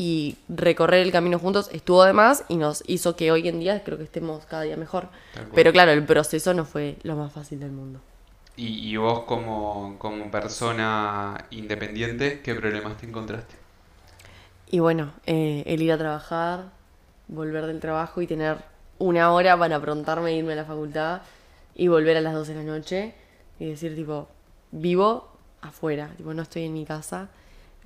[0.00, 3.82] Y recorrer el camino juntos estuvo de más y nos hizo que hoy en día
[3.82, 5.08] creo que estemos cada día mejor.
[5.52, 7.98] Pero claro, el proceso no fue lo más fácil del mundo.
[8.56, 13.56] Y, y vos como, como persona independiente, ¿qué problemas te encontraste?
[14.70, 16.66] Y bueno, eh, el ir a trabajar,
[17.26, 18.58] volver del trabajo y tener
[18.98, 21.22] una hora para aprontarme e irme a la facultad
[21.74, 23.14] y volver a las 12 de la noche
[23.58, 24.28] y decir tipo,
[24.70, 25.28] vivo
[25.60, 27.30] afuera, tipo, no estoy en mi casa.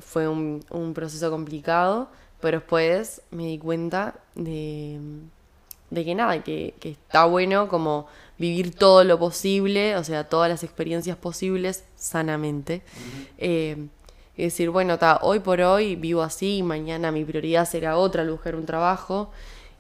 [0.05, 2.09] Fue un, un proceso complicado,
[2.41, 4.99] pero después me di cuenta de,
[5.91, 8.07] de que nada, que, que está bueno como
[8.39, 12.83] vivir todo lo posible, o sea, todas las experiencias posibles sanamente.
[13.39, 13.87] Eh,
[14.37, 18.57] y decir, bueno, ta, hoy por hoy vivo así, mañana mi prioridad será otra, buscar
[18.57, 19.31] un trabajo,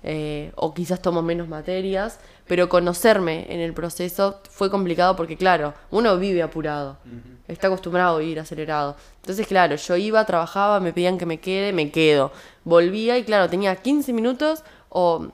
[0.04, 5.74] eh, o quizás tomo menos materias, pero conocerme en el proceso fue complicado porque, claro,
[5.90, 6.98] uno vive apurado,
[7.46, 8.96] está acostumbrado a vivir acelerado.
[9.20, 12.32] Entonces, claro, yo iba, trabajaba, me pedían que me quede, me quedo.
[12.64, 15.28] Volvía y, claro, tenía 15 minutos o,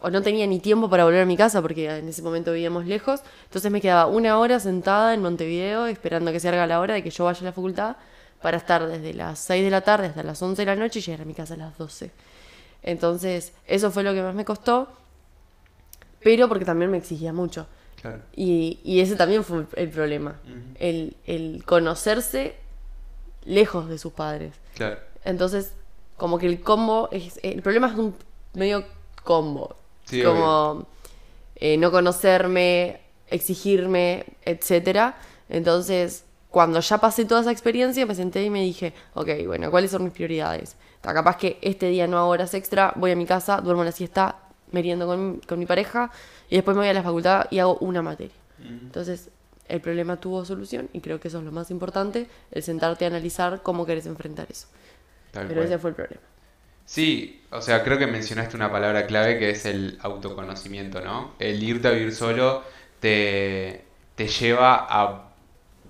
[0.00, 2.86] o no tenía ni tiempo para volver a mi casa porque en ese momento vivíamos
[2.86, 3.22] lejos.
[3.44, 7.02] Entonces me quedaba una hora sentada en Montevideo esperando que se haga la hora de
[7.02, 7.96] que yo vaya a la facultad
[8.40, 11.02] para estar desde las 6 de la tarde hasta las 11 de la noche y
[11.02, 12.10] llegar a mi casa a las 12.
[12.82, 14.88] Entonces, eso fue lo que más me costó,
[16.22, 17.66] pero porque también me exigía mucho.
[18.00, 18.20] Claro.
[18.34, 20.40] Y, y ese también fue el problema,
[20.80, 22.56] el, el conocerse
[23.44, 24.54] lejos de sus padres.
[24.74, 24.98] Claro.
[25.24, 25.72] Entonces,
[26.16, 28.14] como que el combo, es, el problema es un
[28.54, 28.84] medio
[29.22, 29.76] combo.
[30.04, 30.86] Sí, como
[31.54, 35.16] eh, no conocerme, exigirme, etcétera.
[35.48, 39.92] Entonces, cuando ya pasé toda esa experiencia, me senté y me dije, ok, bueno, ¿cuáles
[39.92, 40.76] son mis prioridades?
[41.02, 43.90] Está capaz que este día no hago horas extra, voy a mi casa, duermo la
[43.90, 44.36] siesta,
[44.70, 46.12] meriendo con, con mi pareja
[46.48, 48.36] y después me voy a la facultad y hago una materia.
[48.86, 49.30] Entonces,
[49.66, 53.08] el problema tuvo solución y creo que eso es lo más importante, el sentarte a
[53.08, 54.68] analizar cómo querés enfrentar eso.
[55.32, 55.66] Tal Pero cual.
[55.66, 56.22] ese fue el problema.
[56.84, 61.34] Sí, o sea, creo que mencionaste una palabra clave que es el autoconocimiento, ¿no?
[61.38, 62.64] El irte a vivir solo
[63.00, 65.31] te, te lleva a,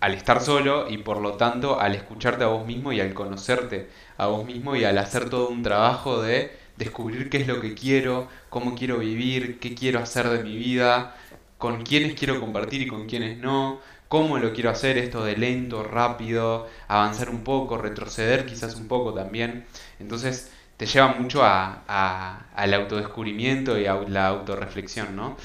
[0.03, 3.89] al estar solo y por lo tanto al escucharte a vos mismo y al conocerte
[4.19, 7.75] a vos mismo y al hacer todo un trabajo de descubrir qué es lo que
[7.75, 11.17] quiero, cómo quiero vivir, qué quiero hacer de mi vida,
[11.59, 15.83] con quiénes quiero compartir y con quiénes no, cómo lo quiero hacer, esto de lento,
[15.85, 19.65] rápido, avanzar un poco, retroceder quizás un poco también.
[20.01, 25.37] Entonces te lleva mucho a, a- al autodescubrimiento y a la autorreflexión, ¿no?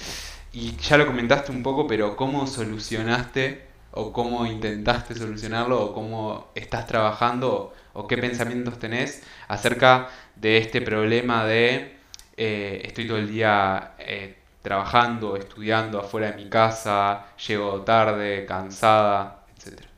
[0.54, 3.66] Y ya lo comentaste un poco, pero ¿cómo solucionaste
[3.97, 10.81] o cómo intentaste solucionarlo o cómo estás trabajando o, qué pensamientos tenés acerca de este
[10.81, 11.97] problema de
[12.38, 19.43] eh, estoy todo el día eh, trabajando, estudiando afuera de mi casa, llego tarde, cansada,
[19.57, 19.89] etcétera?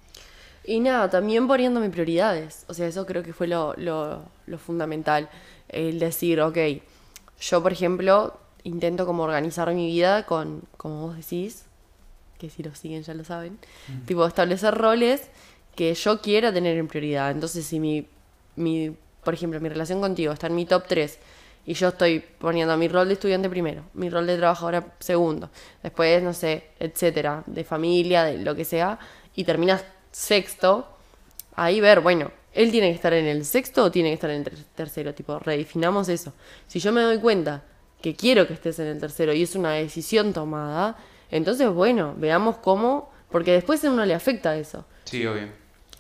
[0.64, 2.64] Y nada, también poniendo mis prioridades.
[2.70, 5.28] O sea, eso creo que fue lo, lo, lo fundamental.
[5.68, 6.58] El decir, ok,
[7.42, 11.66] yo por ejemplo intento como organizar mi vida con, como vos decís,
[12.40, 13.60] que si lo siguen ya lo saben,
[14.08, 15.30] tipo establecer roles
[15.76, 17.30] que yo quiera tener en prioridad.
[17.32, 18.08] Entonces, si mi,
[18.56, 21.20] mi, por ejemplo, mi relación contigo está en mi top 3
[21.66, 25.50] y yo estoy poniendo mi rol de estudiante primero, mi rol de trabajadora segundo,
[25.84, 28.98] después, no sé, etcétera, de familia, de lo que sea,
[29.36, 30.88] y terminas sexto,
[31.56, 34.38] ahí ver, bueno, él tiene que estar en el sexto o tiene que estar en
[34.38, 36.34] el ter- tercero, tipo, redefinamos eso.
[36.68, 37.64] Si yo me doy cuenta
[38.02, 40.98] que quiero que estés en el tercero y es una decisión tomada,
[41.32, 44.86] entonces, bueno, veamos cómo, porque después a uno le afecta eso.
[45.06, 45.48] Sí, obvio.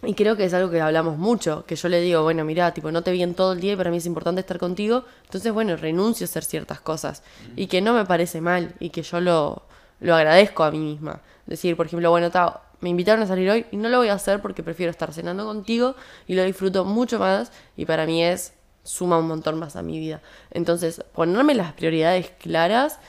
[0.03, 2.91] Y creo que es algo que hablamos mucho, que yo le digo, bueno, mira, tipo,
[2.91, 5.51] no te vi en todo el día y para mí es importante estar contigo, entonces,
[5.51, 7.21] bueno, renuncio a hacer ciertas cosas.
[7.57, 9.63] Y que no me parece mal y que yo lo,
[9.99, 11.21] lo agradezco a mí misma.
[11.45, 14.13] Decir, por ejemplo, bueno, ta, me invitaron a salir hoy y no lo voy a
[14.13, 15.95] hacer porque prefiero estar cenando contigo
[16.27, 19.99] y lo disfruto mucho más y para mí es, suma un montón más a mi
[19.99, 20.21] vida.
[20.51, 22.99] Entonces, ponerme las prioridades claras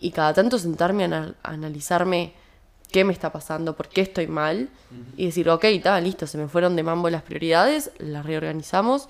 [0.00, 2.32] y cada tanto sentarme a, ana- a analizarme
[2.92, 4.68] qué me está pasando, por qué estoy mal,
[5.16, 9.08] y decir, ok, está, listo, se me fueron de mambo las prioridades, las reorganizamos,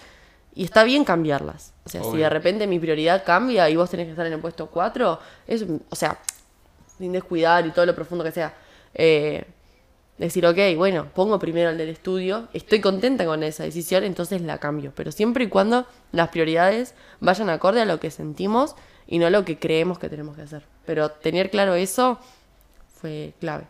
[0.55, 1.73] y está bien cambiarlas.
[1.85, 4.41] O sea, si de repente mi prioridad cambia y vos tenés que estar en el
[4.41, 6.19] puesto 4, es, o sea,
[6.99, 8.55] sin descuidar y todo lo profundo que sea,
[8.95, 9.45] eh,
[10.17, 14.59] decir, ok, bueno, pongo primero el del estudio, estoy contenta con esa decisión, entonces la
[14.59, 18.75] cambio, pero siempre y cuando las prioridades vayan acorde a lo que sentimos
[19.09, 20.63] y no lo que creemos que tenemos que hacer.
[20.87, 22.21] Pero tener claro eso
[23.01, 23.65] fue clave.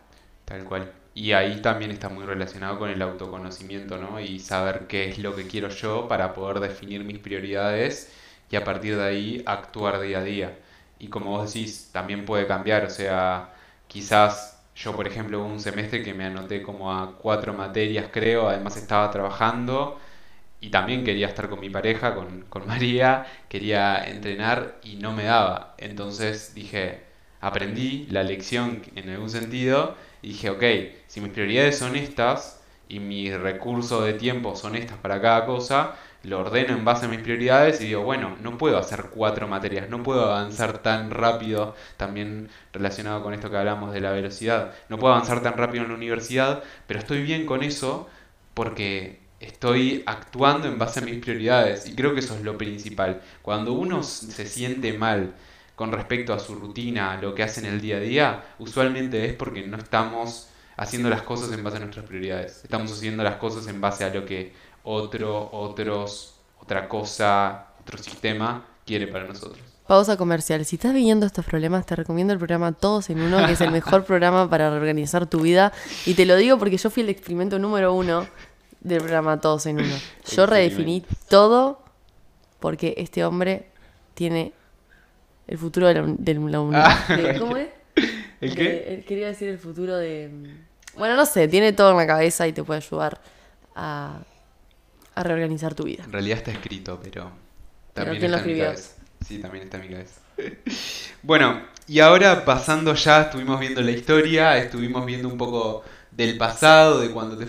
[0.45, 0.91] Tal cual.
[1.15, 4.19] Y ahí también está muy relacionado con el autoconocimiento, ¿no?
[4.19, 8.11] Y saber qué es lo que quiero yo para poder definir mis prioridades
[8.51, 10.59] y a partir de ahí actuar día a día.
[10.99, 13.53] Y como vos decís, también puede cambiar, o sea,
[13.87, 18.49] quizás yo, por ejemplo, hubo un semestre que me anoté como a cuatro materias, creo,
[18.49, 19.99] además estaba trabajando
[20.61, 25.23] y también quería estar con mi pareja, con, con María, quería entrenar y no me
[25.25, 25.75] daba.
[25.77, 27.03] Entonces dije,
[27.41, 30.63] aprendí la lección en algún sentido y dije, ok,
[31.07, 35.95] si mis prioridades son estas y mis recursos de tiempo son estas para cada cosa,
[36.23, 39.89] lo ordeno en base a mis prioridades y digo, bueno, no puedo hacer cuatro materias,
[39.89, 44.97] no puedo avanzar tan rápido, también relacionado con esto que hablamos de la velocidad, no
[44.99, 48.09] puedo avanzar tan rápido en la universidad, pero estoy bien con eso
[48.53, 53.21] porque estoy actuando en base a mis prioridades y creo que eso es lo principal.
[53.41, 55.33] Cuando uno se siente mal
[55.75, 59.33] con respecto a su rutina, lo que hace en el día a día, usualmente es
[59.33, 62.61] porque no estamos haciendo las cosas en base a nuestras prioridades.
[62.63, 68.65] Estamos haciendo las cosas en base a lo que otro, otros, otra cosa, otro sistema
[68.85, 69.59] quiere para nosotros.
[69.87, 70.63] Pausa comercial.
[70.65, 73.71] Si estás viviendo estos problemas, te recomiendo el programa Todos en Uno, que es el
[73.71, 75.73] mejor programa para reorganizar tu vida.
[76.05, 78.27] Y te lo digo porque yo fui el experimento número uno
[78.81, 79.95] del programa Todos en Uno.
[80.35, 81.83] Yo redefiní todo
[82.59, 83.67] porque este hombre
[84.13, 84.53] tiene
[85.47, 87.39] el futuro de la, de la unidad.
[87.39, 87.69] ¿Cómo es?
[88.41, 89.03] ¿El qué?
[89.07, 90.29] quería decir el futuro de...
[90.97, 93.19] Bueno, no sé, tiene todo en la cabeza y te puede ayudar
[93.75, 94.19] a,
[95.15, 96.03] a reorganizar tu vida.
[96.03, 97.31] En realidad está escrito, pero
[97.93, 98.75] Pero también ¿quién lo.
[99.25, 100.21] Sí, también está en mi cabeza.
[101.21, 107.01] Bueno, y ahora pasando ya, estuvimos viendo la historia, estuvimos viendo un poco del pasado,
[107.01, 107.45] de cuando te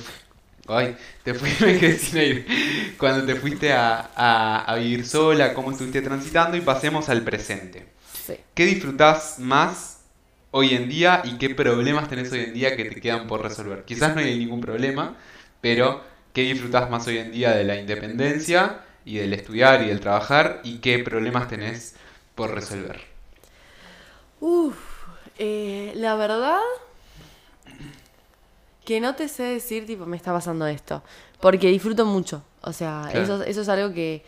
[0.70, 2.46] Ay, te fuiste, me quedé sin aire.
[2.98, 7.86] Cuando te fuiste a, a- a vivir sola, cómo estuviste transitando y pasemos al presente.
[8.12, 8.36] Sí.
[8.54, 10.00] ¿Qué disfrutás más
[10.50, 13.84] hoy en día y qué problemas tenés hoy en día que te quedan por resolver?
[13.84, 15.16] Quizás no hay ningún problema,
[15.60, 20.00] pero ¿qué disfrutás más hoy en día de la independencia y del estudiar y del
[20.00, 21.96] trabajar y qué problemas tenés
[22.34, 23.00] por resolver?
[24.40, 24.76] Uf,
[25.38, 26.60] eh, la verdad
[28.90, 31.00] que no te sé decir, tipo, me está pasando esto.
[31.38, 32.42] Porque disfruto mucho.
[32.62, 33.22] O sea, Claro.
[33.22, 34.24] eso, eso es algo que,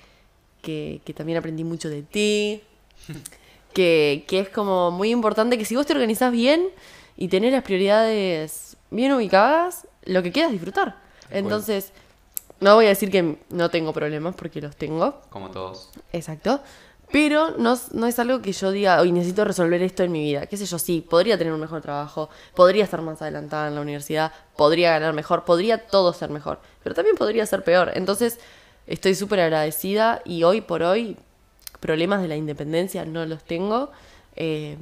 [0.60, 2.62] que, que también aprendí mucho de ti.
[3.74, 6.68] Que, que es como muy importante que si vos te organizás bien
[7.16, 10.96] y tenés las prioridades bien ubicadas, lo que queda es disfrutar.
[11.30, 11.92] Entonces,
[12.60, 15.22] no voy a decir que no tengo problemas porque los tengo.
[15.30, 15.90] Como todos.
[16.12, 16.60] Exacto.
[17.12, 20.46] Pero no, es- algo que yo diga, hoy necesito resolver esto en mi vida.
[20.46, 23.82] Qué sé yo, sí, podría tener un mejor trabajo, podría estar más adelantada en la
[23.82, 27.92] universidad, podría ganar mejor, podría todo ser mejor, pero también podría ser peor.
[27.94, 28.40] Entonces,
[28.86, 31.16] estoy súper agradecida y hoy por hoy,
[31.80, 33.90] problemas de la independencia no los tengo.
[34.36, 34.78] eh,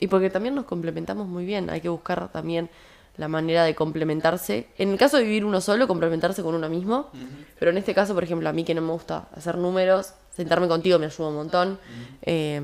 [0.00, 2.68] y porque también nos complementamos muy bien, hay que buscar también
[3.16, 4.66] la manera de complementarse.
[4.78, 7.10] En el caso de vivir uno solo, complementarse con uno mismo.
[7.58, 10.68] Pero en este caso, por ejemplo, a mí que no me gusta hacer números, sentarme
[10.68, 11.78] contigo me ayuda un montón.
[12.22, 12.60] Eh,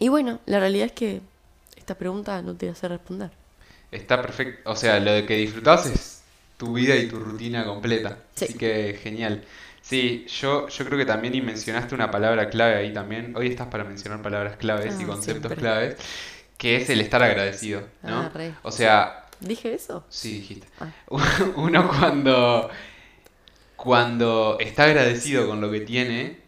[0.00, 1.20] y bueno, la realidad es que
[1.76, 3.30] esta pregunta no te sé responder.
[3.90, 4.70] Está perfecto.
[4.70, 6.22] O sea, lo de que disfrutás es
[6.56, 8.18] tu vida y tu rutina completa.
[8.34, 8.44] Sí.
[8.46, 9.44] Así que genial.
[9.80, 13.34] Sí, yo, yo creo que también y mencionaste una palabra clave ahí también.
[13.36, 15.56] Hoy estás para mencionar palabras claves y Ah, conceptos siempre.
[15.56, 15.96] claves,
[16.58, 18.20] que es el estar agradecido, ¿no?
[18.34, 18.58] Ah.
[18.62, 20.04] O sea, ¿Dije eso?
[20.08, 20.66] sí dijiste.
[20.80, 20.92] Ah.
[21.56, 22.70] Uno cuando
[23.76, 26.38] cuando está agradecido con lo que tiene,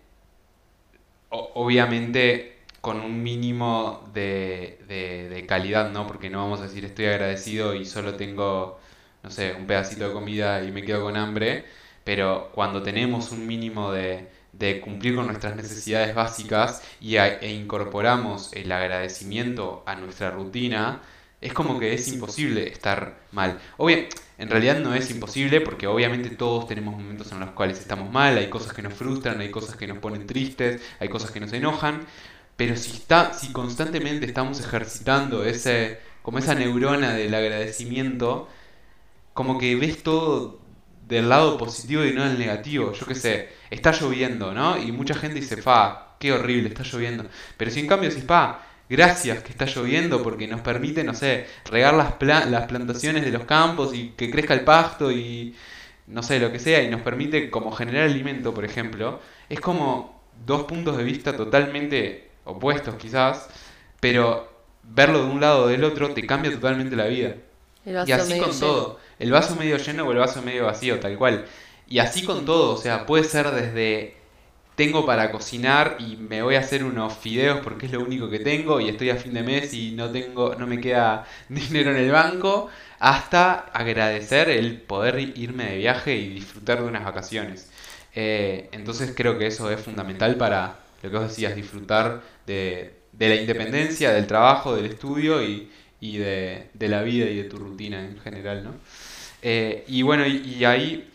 [1.30, 6.06] obviamente con un mínimo de, de- de calidad, ¿no?
[6.06, 8.80] Porque no vamos a decir estoy agradecido y solo tengo,
[9.22, 11.64] no sé, un pedacito de comida y me quedo con hambre,
[12.04, 17.52] pero cuando tenemos un mínimo de, de cumplir con nuestras necesidades básicas y a- e
[17.52, 21.02] incorporamos el agradecimiento a nuestra rutina,
[21.40, 23.58] es como que es imposible estar mal.
[23.78, 24.06] Obvio,
[24.38, 28.36] en realidad no es imposible porque obviamente todos tenemos momentos en los cuales estamos mal,
[28.38, 31.52] hay cosas que nos frustran, hay cosas que nos ponen tristes, hay cosas que nos
[31.52, 32.06] enojan,
[32.56, 38.48] pero si está, si constantemente estamos ejercitando ese, como esa neurona del agradecimiento,
[39.32, 40.60] como que ves todo
[41.08, 42.92] del lado positivo y no del negativo.
[42.92, 44.78] Yo qué sé, está lloviendo, ¿no?
[44.78, 47.24] Y mucha gente dice, fa, qué horrible, está lloviendo.
[47.56, 51.46] Pero si en cambio decís, pa, gracias que está lloviendo porque nos permite, no sé,
[51.66, 55.56] regar las, pla- las plantaciones de los campos y que crezca el pasto y
[56.08, 60.22] no sé, lo que sea, y nos permite como generar alimento, por ejemplo, es como
[60.46, 63.48] dos puntos de vista totalmente opuestos quizás,
[64.00, 64.50] pero
[64.82, 67.36] verlo de un lado o del otro te cambia totalmente la vida.
[68.04, 68.60] Y así con lleno.
[68.60, 71.46] todo, el vaso medio lleno o el vaso medio vacío, tal cual.
[71.86, 74.19] Y así con todo, o sea, puede ser desde
[74.80, 78.38] tengo para cocinar y me voy a hacer unos fideos porque es lo único que
[78.38, 81.98] tengo y estoy a fin de mes y no tengo, no me queda dinero en
[81.98, 87.70] el banco, hasta agradecer el poder irme de viaje y disfrutar de unas vacaciones.
[88.14, 93.28] Eh, entonces creo que eso es fundamental para lo que vos decías, disfrutar de, de
[93.28, 95.70] la independencia, del trabajo, del estudio y,
[96.00, 98.74] y de, de la vida y de tu rutina en general, ¿no?
[99.42, 101.06] Eh, y bueno, y, y ahí,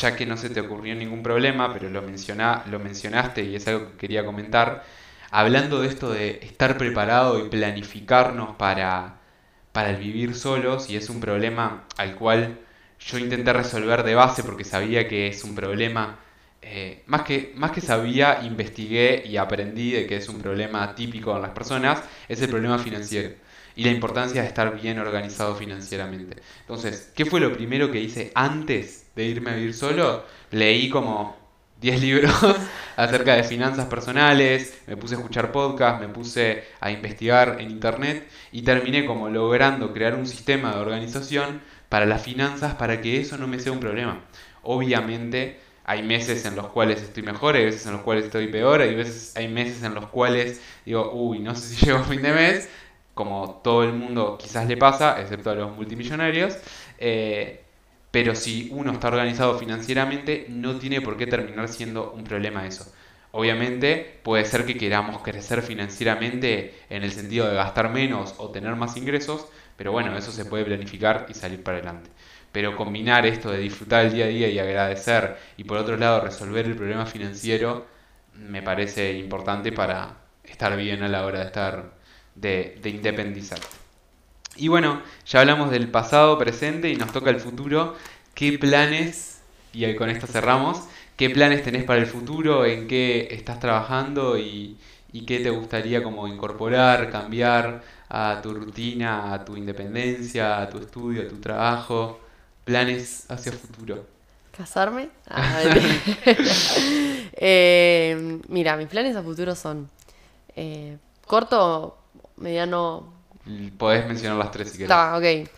[0.00, 3.66] ya que no se te ocurrió ningún problema, pero lo, menciona, lo mencionaste y es
[3.68, 4.84] algo que quería comentar,
[5.30, 9.20] hablando de esto de estar preparado y planificarnos para,
[9.72, 12.58] para el vivir solos, y es un problema al cual
[13.00, 16.18] yo intenté resolver de base porque sabía que es un problema,
[16.62, 21.34] eh, más que, más que sabía, investigué y aprendí de que es un problema típico
[21.36, 23.34] en las personas, es el problema financiero
[23.76, 26.36] y la importancia de estar bien organizado financieramente.
[26.60, 30.24] Entonces, ¿qué fue lo primero que hice antes de irme a vivir solo?
[30.50, 31.36] Leí como
[31.80, 32.32] 10 libros
[32.96, 38.28] acerca de finanzas personales, me puse a escuchar podcasts, me puse a investigar en internet
[38.52, 43.36] y terminé como logrando crear un sistema de organización para las finanzas para que eso
[43.36, 44.24] no me sea un problema.
[44.62, 48.80] Obviamente hay meses en los cuales estoy mejor, hay veces en los cuales estoy peor,
[48.80, 52.22] hay veces hay meses en los cuales digo, uy, no sé si llego a fin
[52.22, 52.68] de mes,
[53.14, 56.56] como todo el mundo quizás le pasa, excepto a los multimillonarios.
[56.98, 57.62] Eh,
[58.12, 62.92] pero si uno está organizado financieramente, no tiene por qué terminar siendo un problema eso.
[63.32, 68.76] Obviamente puede ser que queramos crecer financieramente en el sentido de gastar menos o tener
[68.76, 69.46] más ingresos,
[69.78, 72.10] pero bueno, eso se puede planificar y salir para adelante.
[72.52, 76.20] Pero combinar esto de disfrutar el día a día y agradecer y por otro lado
[76.20, 77.86] resolver el problema financiero
[78.34, 81.94] me parece importante para estar bien a la hora de estar
[82.34, 83.81] de, de independizarte.
[84.56, 87.96] Y bueno, ya hablamos del pasado, presente y nos toca el futuro.
[88.34, 89.40] ¿Qué planes,
[89.72, 90.82] y con esto cerramos,
[91.16, 94.76] qué planes tenés para el futuro, en qué estás trabajando y,
[95.26, 101.22] qué te gustaría como incorporar, cambiar a tu rutina, a tu independencia, a tu estudio,
[101.22, 102.20] a tu trabajo?
[102.64, 104.06] Planes hacia el futuro.
[104.56, 105.10] ¿Casarme?
[105.28, 105.62] Ah,
[107.34, 109.88] eh, mira, mis planes a futuro son
[110.56, 111.98] eh, corto,
[112.36, 113.11] mediano,
[113.76, 114.90] Podés mencionar las tres si querés.
[114.90, 115.48] Está, ok.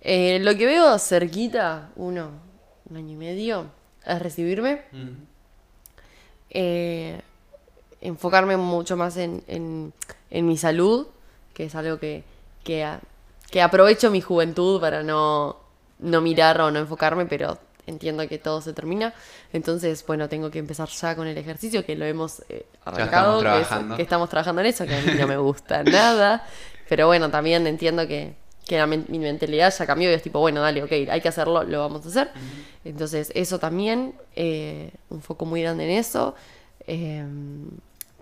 [0.00, 2.30] Eh, lo que veo cerquita, uno,
[2.90, 3.66] un año y medio,
[4.04, 4.82] es recibirme.
[6.50, 7.20] Eh,
[8.00, 11.06] enfocarme mucho más en, en, mi salud,
[11.54, 12.24] que es algo que,
[12.64, 12.88] que,
[13.50, 15.56] que, aprovecho mi juventud para no,
[16.00, 19.14] no mirar o no enfocarme, pero entiendo que todo se termina.
[19.52, 23.96] Entonces, bueno, tengo que empezar ya con el ejercicio, que lo hemos eh, arrancado, que,
[23.96, 26.44] que, estamos trabajando en eso, que a mí no me gusta nada.
[26.92, 28.34] Pero bueno, también entiendo que,
[29.08, 32.04] mi mentalidad ya cambió y es tipo, bueno, dale, ok, hay que hacerlo, lo vamos
[32.04, 32.30] a hacer.
[32.84, 36.34] Entonces, eso también, eh, un foco muy grande en eso.
[36.86, 37.70] Em,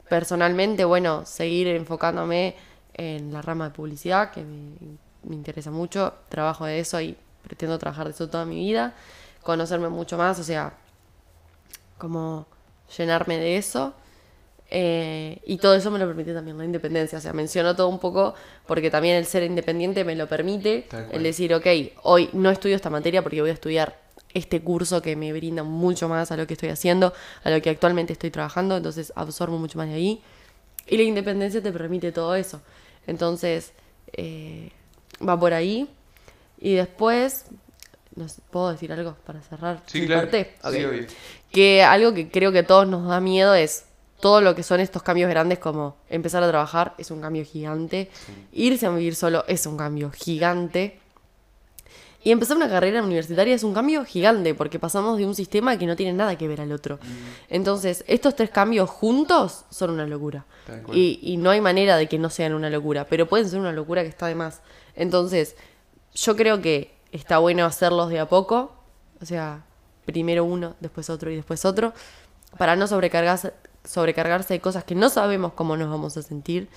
[0.09, 2.55] personalmente, bueno, seguir enfocándome
[2.95, 4.77] en la rama de publicidad, que me,
[5.25, 8.95] me interesa mucho, trabajo de eso y pretendo trabajar de eso toda mi vida,
[9.43, 10.75] conocerme mucho más, o sea,
[11.99, 12.47] como
[12.97, 13.95] llenarme de eso.
[14.73, 17.19] Eh, y todo eso me lo permite también la independencia.
[17.19, 18.35] O sea, menciono todo un poco
[18.67, 20.87] porque también el ser independiente me lo permite.
[21.13, 21.67] El decir, ok,
[22.03, 23.99] hoy no estudio esta materia porque voy a estudiar
[24.33, 27.13] este curso que me brinda mucho más a lo que estoy haciendo,
[27.43, 28.77] a lo que actualmente estoy trabajando.
[28.77, 30.23] Entonces absorbo mucho más de ahí.
[30.87, 32.61] Y la independencia te permite todo eso.
[33.07, 33.73] Entonces,
[34.13, 34.71] eh,
[35.27, 35.89] va por ahí.
[36.59, 37.47] Y después,
[38.51, 39.83] ¿puedo decir algo para cerrar?
[39.87, 40.29] Sí, claro.
[41.51, 43.85] que algo que creo que a todos nos da miedo es
[44.21, 48.11] todo lo que son estos cambios grandes como empezar a trabajar es un cambio gigante,
[48.53, 50.99] irse a vivir solo es un cambio gigante.
[52.23, 55.87] Y empezar una carrera universitaria es un cambio gigante porque pasamos de un sistema que
[55.87, 56.97] no tiene nada que ver al otro.
[56.97, 57.09] Mm.
[57.49, 60.45] Entonces, estos tres cambios juntos son una locura.
[60.93, 63.73] Y, y, no hay manera de que no sean una locura, pero pueden ser una
[63.73, 64.61] locura que está de más.
[64.95, 65.57] Entonces,
[66.15, 68.73] yo creo que está bueno hacerlos de a poco.
[69.23, 69.65] O sea,
[70.05, 71.93] primero uno, después otro y después otro.
[72.59, 73.53] Para no sobrecargarse,
[73.85, 76.69] sobrecargarse de cosas que no sabemos cómo nos vamos a sentir.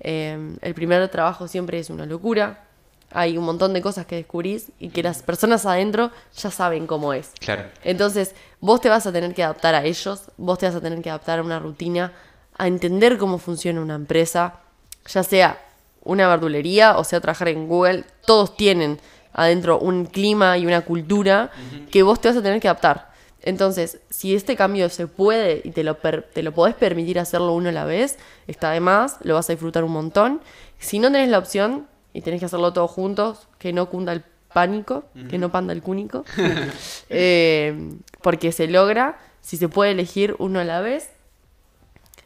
[0.00, 2.64] Em, el primer trabajo siempre es una locura.
[3.12, 7.12] Hay un montón de cosas que descubrís y que las personas adentro ya saben cómo
[7.12, 7.32] es.
[7.38, 7.64] Claro.
[7.84, 11.00] Entonces, vos te vas a tener que adaptar a ellos, vos te vas a tener
[11.02, 12.12] que adaptar a una rutina,
[12.58, 14.60] a entender cómo funciona una empresa,
[15.06, 15.62] ya sea
[16.02, 19.00] una verdulería o sea trabajar en Google, todos tienen
[19.32, 21.50] adentro un clima y una cultura
[21.90, 23.10] que vos te vas a tener que adaptar.
[23.46, 27.68] Entonces, si este cambio se puede y te lo, te lo podés permitir hacerlo uno
[27.68, 28.18] a la vez,
[28.48, 30.40] está de más, lo vas a disfrutar un montón.
[30.80, 34.24] Si no tenés la opción y tenés que hacerlo todos juntos, que no cunda el
[34.52, 36.24] pánico, que no panda el cúnico,
[37.08, 41.10] eh, porque se logra, si se puede elegir uno a la vez,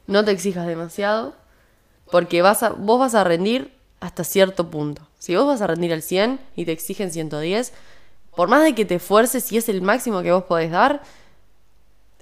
[0.06, 1.34] no te exijas demasiado,
[2.10, 5.06] porque vas a, vos vas a rendir hasta cierto punto.
[5.18, 7.74] Si vos vas a rendir al 100 y te exigen 110,
[8.34, 11.02] por más de que te esfuerces, si es el máximo que vos podés dar,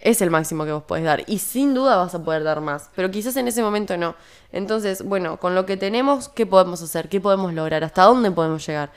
[0.01, 1.25] es el máximo que vos podés dar.
[1.27, 2.91] Y sin duda vas a poder dar más.
[2.95, 4.15] Pero quizás en ese momento no.
[4.53, 7.09] Entonces, bueno, con lo que tenemos, ¿qué podemos hacer?
[7.09, 7.85] ¿Qué podemos lograr?
[7.85, 8.91] ¿Hasta dónde podemos llegar?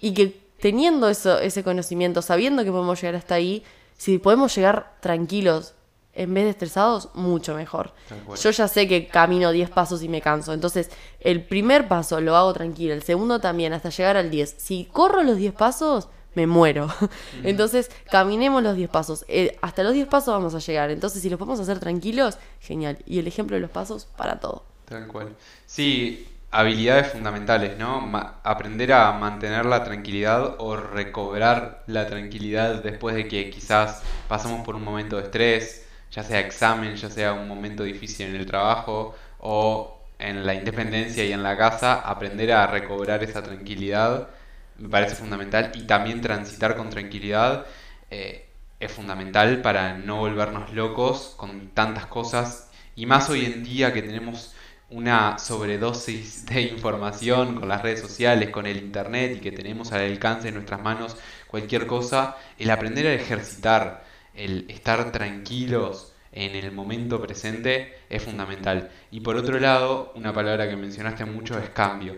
[0.00, 3.64] Y que teniendo eso, ese conocimiento, sabiendo que podemos llegar hasta ahí,
[3.96, 5.74] si podemos llegar tranquilos
[6.12, 7.92] en vez de estresados, mucho mejor.
[8.40, 10.54] Yo ya sé que camino 10 pasos y me canso.
[10.54, 14.56] Entonces, el primer paso lo hago tranquilo, el segundo también, hasta llegar al 10.
[14.56, 16.88] Si corro los 10 pasos, me muero.
[17.42, 19.24] Entonces, caminemos los 10 pasos.
[19.26, 20.90] Eh, hasta los 10 pasos vamos a llegar.
[20.90, 22.98] Entonces, si los podemos hacer tranquilos, genial.
[23.06, 24.64] Y el ejemplo de los pasos para todo.
[24.84, 25.34] Tal cual.
[25.64, 28.10] Sí, habilidades fundamentales, ¿no?
[28.44, 34.76] aprender a mantener la tranquilidad o recobrar la tranquilidad después de que quizás pasamos por
[34.76, 39.14] un momento de estrés, ya sea examen, ya sea un momento difícil en el trabajo
[39.40, 44.28] o en la independencia y en la casa, aprender a recobrar esa tranquilidad
[44.78, 47.66] me parece fundamental y también transitar con tranquilidad
[48.10, 48.46] eh,
[48.78, 54.02] es fundamental para no volvernos locos con tantas cosas y más hoy en día que
[54.02, 54.54] tenemos
[54.88, 60.02] una sobredosis de información con las redes sociales, con el internet y que tenemos al
[60.02, 61.16] alcance de nuestras manos
[61.48, 64.04] cualquier cosa, el aprender a ejercitar,
[64.34, 68.90] el estar tranquilos en el momento presente es fundamental.
[69.10, 72.16] Y por otro lado, una palabra que mencionaste mucho es cambio,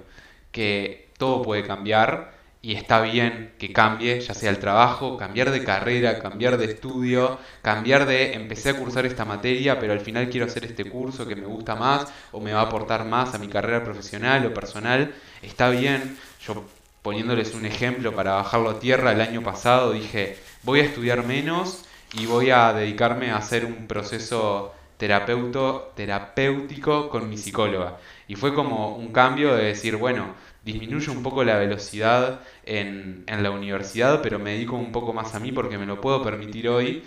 [0.50, 5.62] que todo puede cambiar y está bien que cambie, ya sea el trabajo, cambiar de
[5.62, 10.46] carrera, cambiar de estudio, cambiar de empecé a cursar esta materia, pero al final quiero
[10.46, 13.48] hacer este curso que me gusta más o me va a aportar más a mi
[13.48, 16.18] carrera profesional o personal, está bien.
[16.44, 16.64] Yo
[17.02, 21.84] poniéndoles un ejemplo para bajarlo a tierra, el año pasado dije, voy a estudiar menos
[22.12, 27.99] y voy a dedicarme a hacer un proceso terapeuto, terapéutico con mi psicóloga.
[28.26, 30.34] Y fue como un cambio de decir, bueno,
[30.64, 35.34] disminuyo un poco la velocidad en, en la universidad, pero me dedico un poco más
[35.34, 37.05] a mí porque me lo puedo permitir hoy.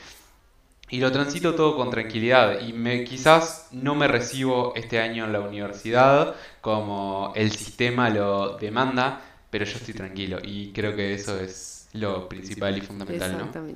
[0.90, 2.60] Y lo transito todo con tranquilidad.
[2.62, 8.58] Y me, quizás no me recibo este año en la universidad como el sistema lo
[8.58, 10.40] demanda, pero yo estoy tranquilo.
[10.44, 13.74] Y creo que eso es lo principal y fundamental, ¿no?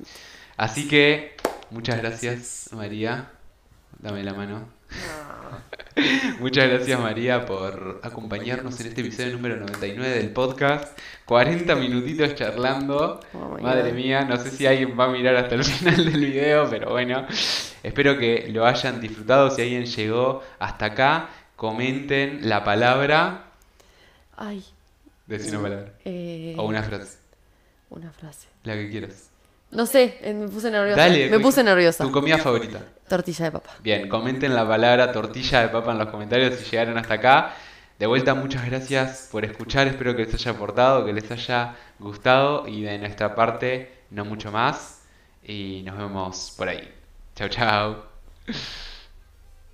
[0.56, 1.36] Así que,
[1.70, 3.30] muchas gracias, María.
[3.98, 4.68] Dame la mano.
[6.40, 10.98] Muchas gracias María por acompañarnos en este episodio número 99 del podcast.
[11.24, 13.20] 40 minutitos charlando.
[13.32, 16.68] Oh Madre mía, no sé si alguien va a mirar hasta el final del video,
[16.68, 17.26] pero bueno,
[17.82, 19.50] espero que lo hayan disfrutado.
[19.50, 23.44] Si alguien llegó hasta acá, comenten la palabra.
[24.36, 24.62] Ay.
[25.26, 25.92] Decí una palabra.
[26.04, 27.18] Eh, o una frase.
[27.88, 28.48] Una frase.
[28.64, 29.30] La que quieras.
[29.76, 31.02] No sé, eh, me puse nerviosa.
[31.02, 32.02] Dale, me puse nerviosa.
[32.02, 32.80] Tu comida favorita.
[33.06, 33.72] Tortilla de papa.
[33.82, 37.54] Bien, comenten la palabra tortilla de papa en los comentarios si llegaron hasta acá.
[37.98, 39.86] De vuelta, muchas gracias por escuchar.
[39.86, 42.66] Espero que les haya aportado, que les haya gustado.
[42.66, 45.02] Y de nuestra parte, no mucho más.
[45.44, 46.90] Y nos vemos por ahí.
[47.34, 48.06] Chao, chao.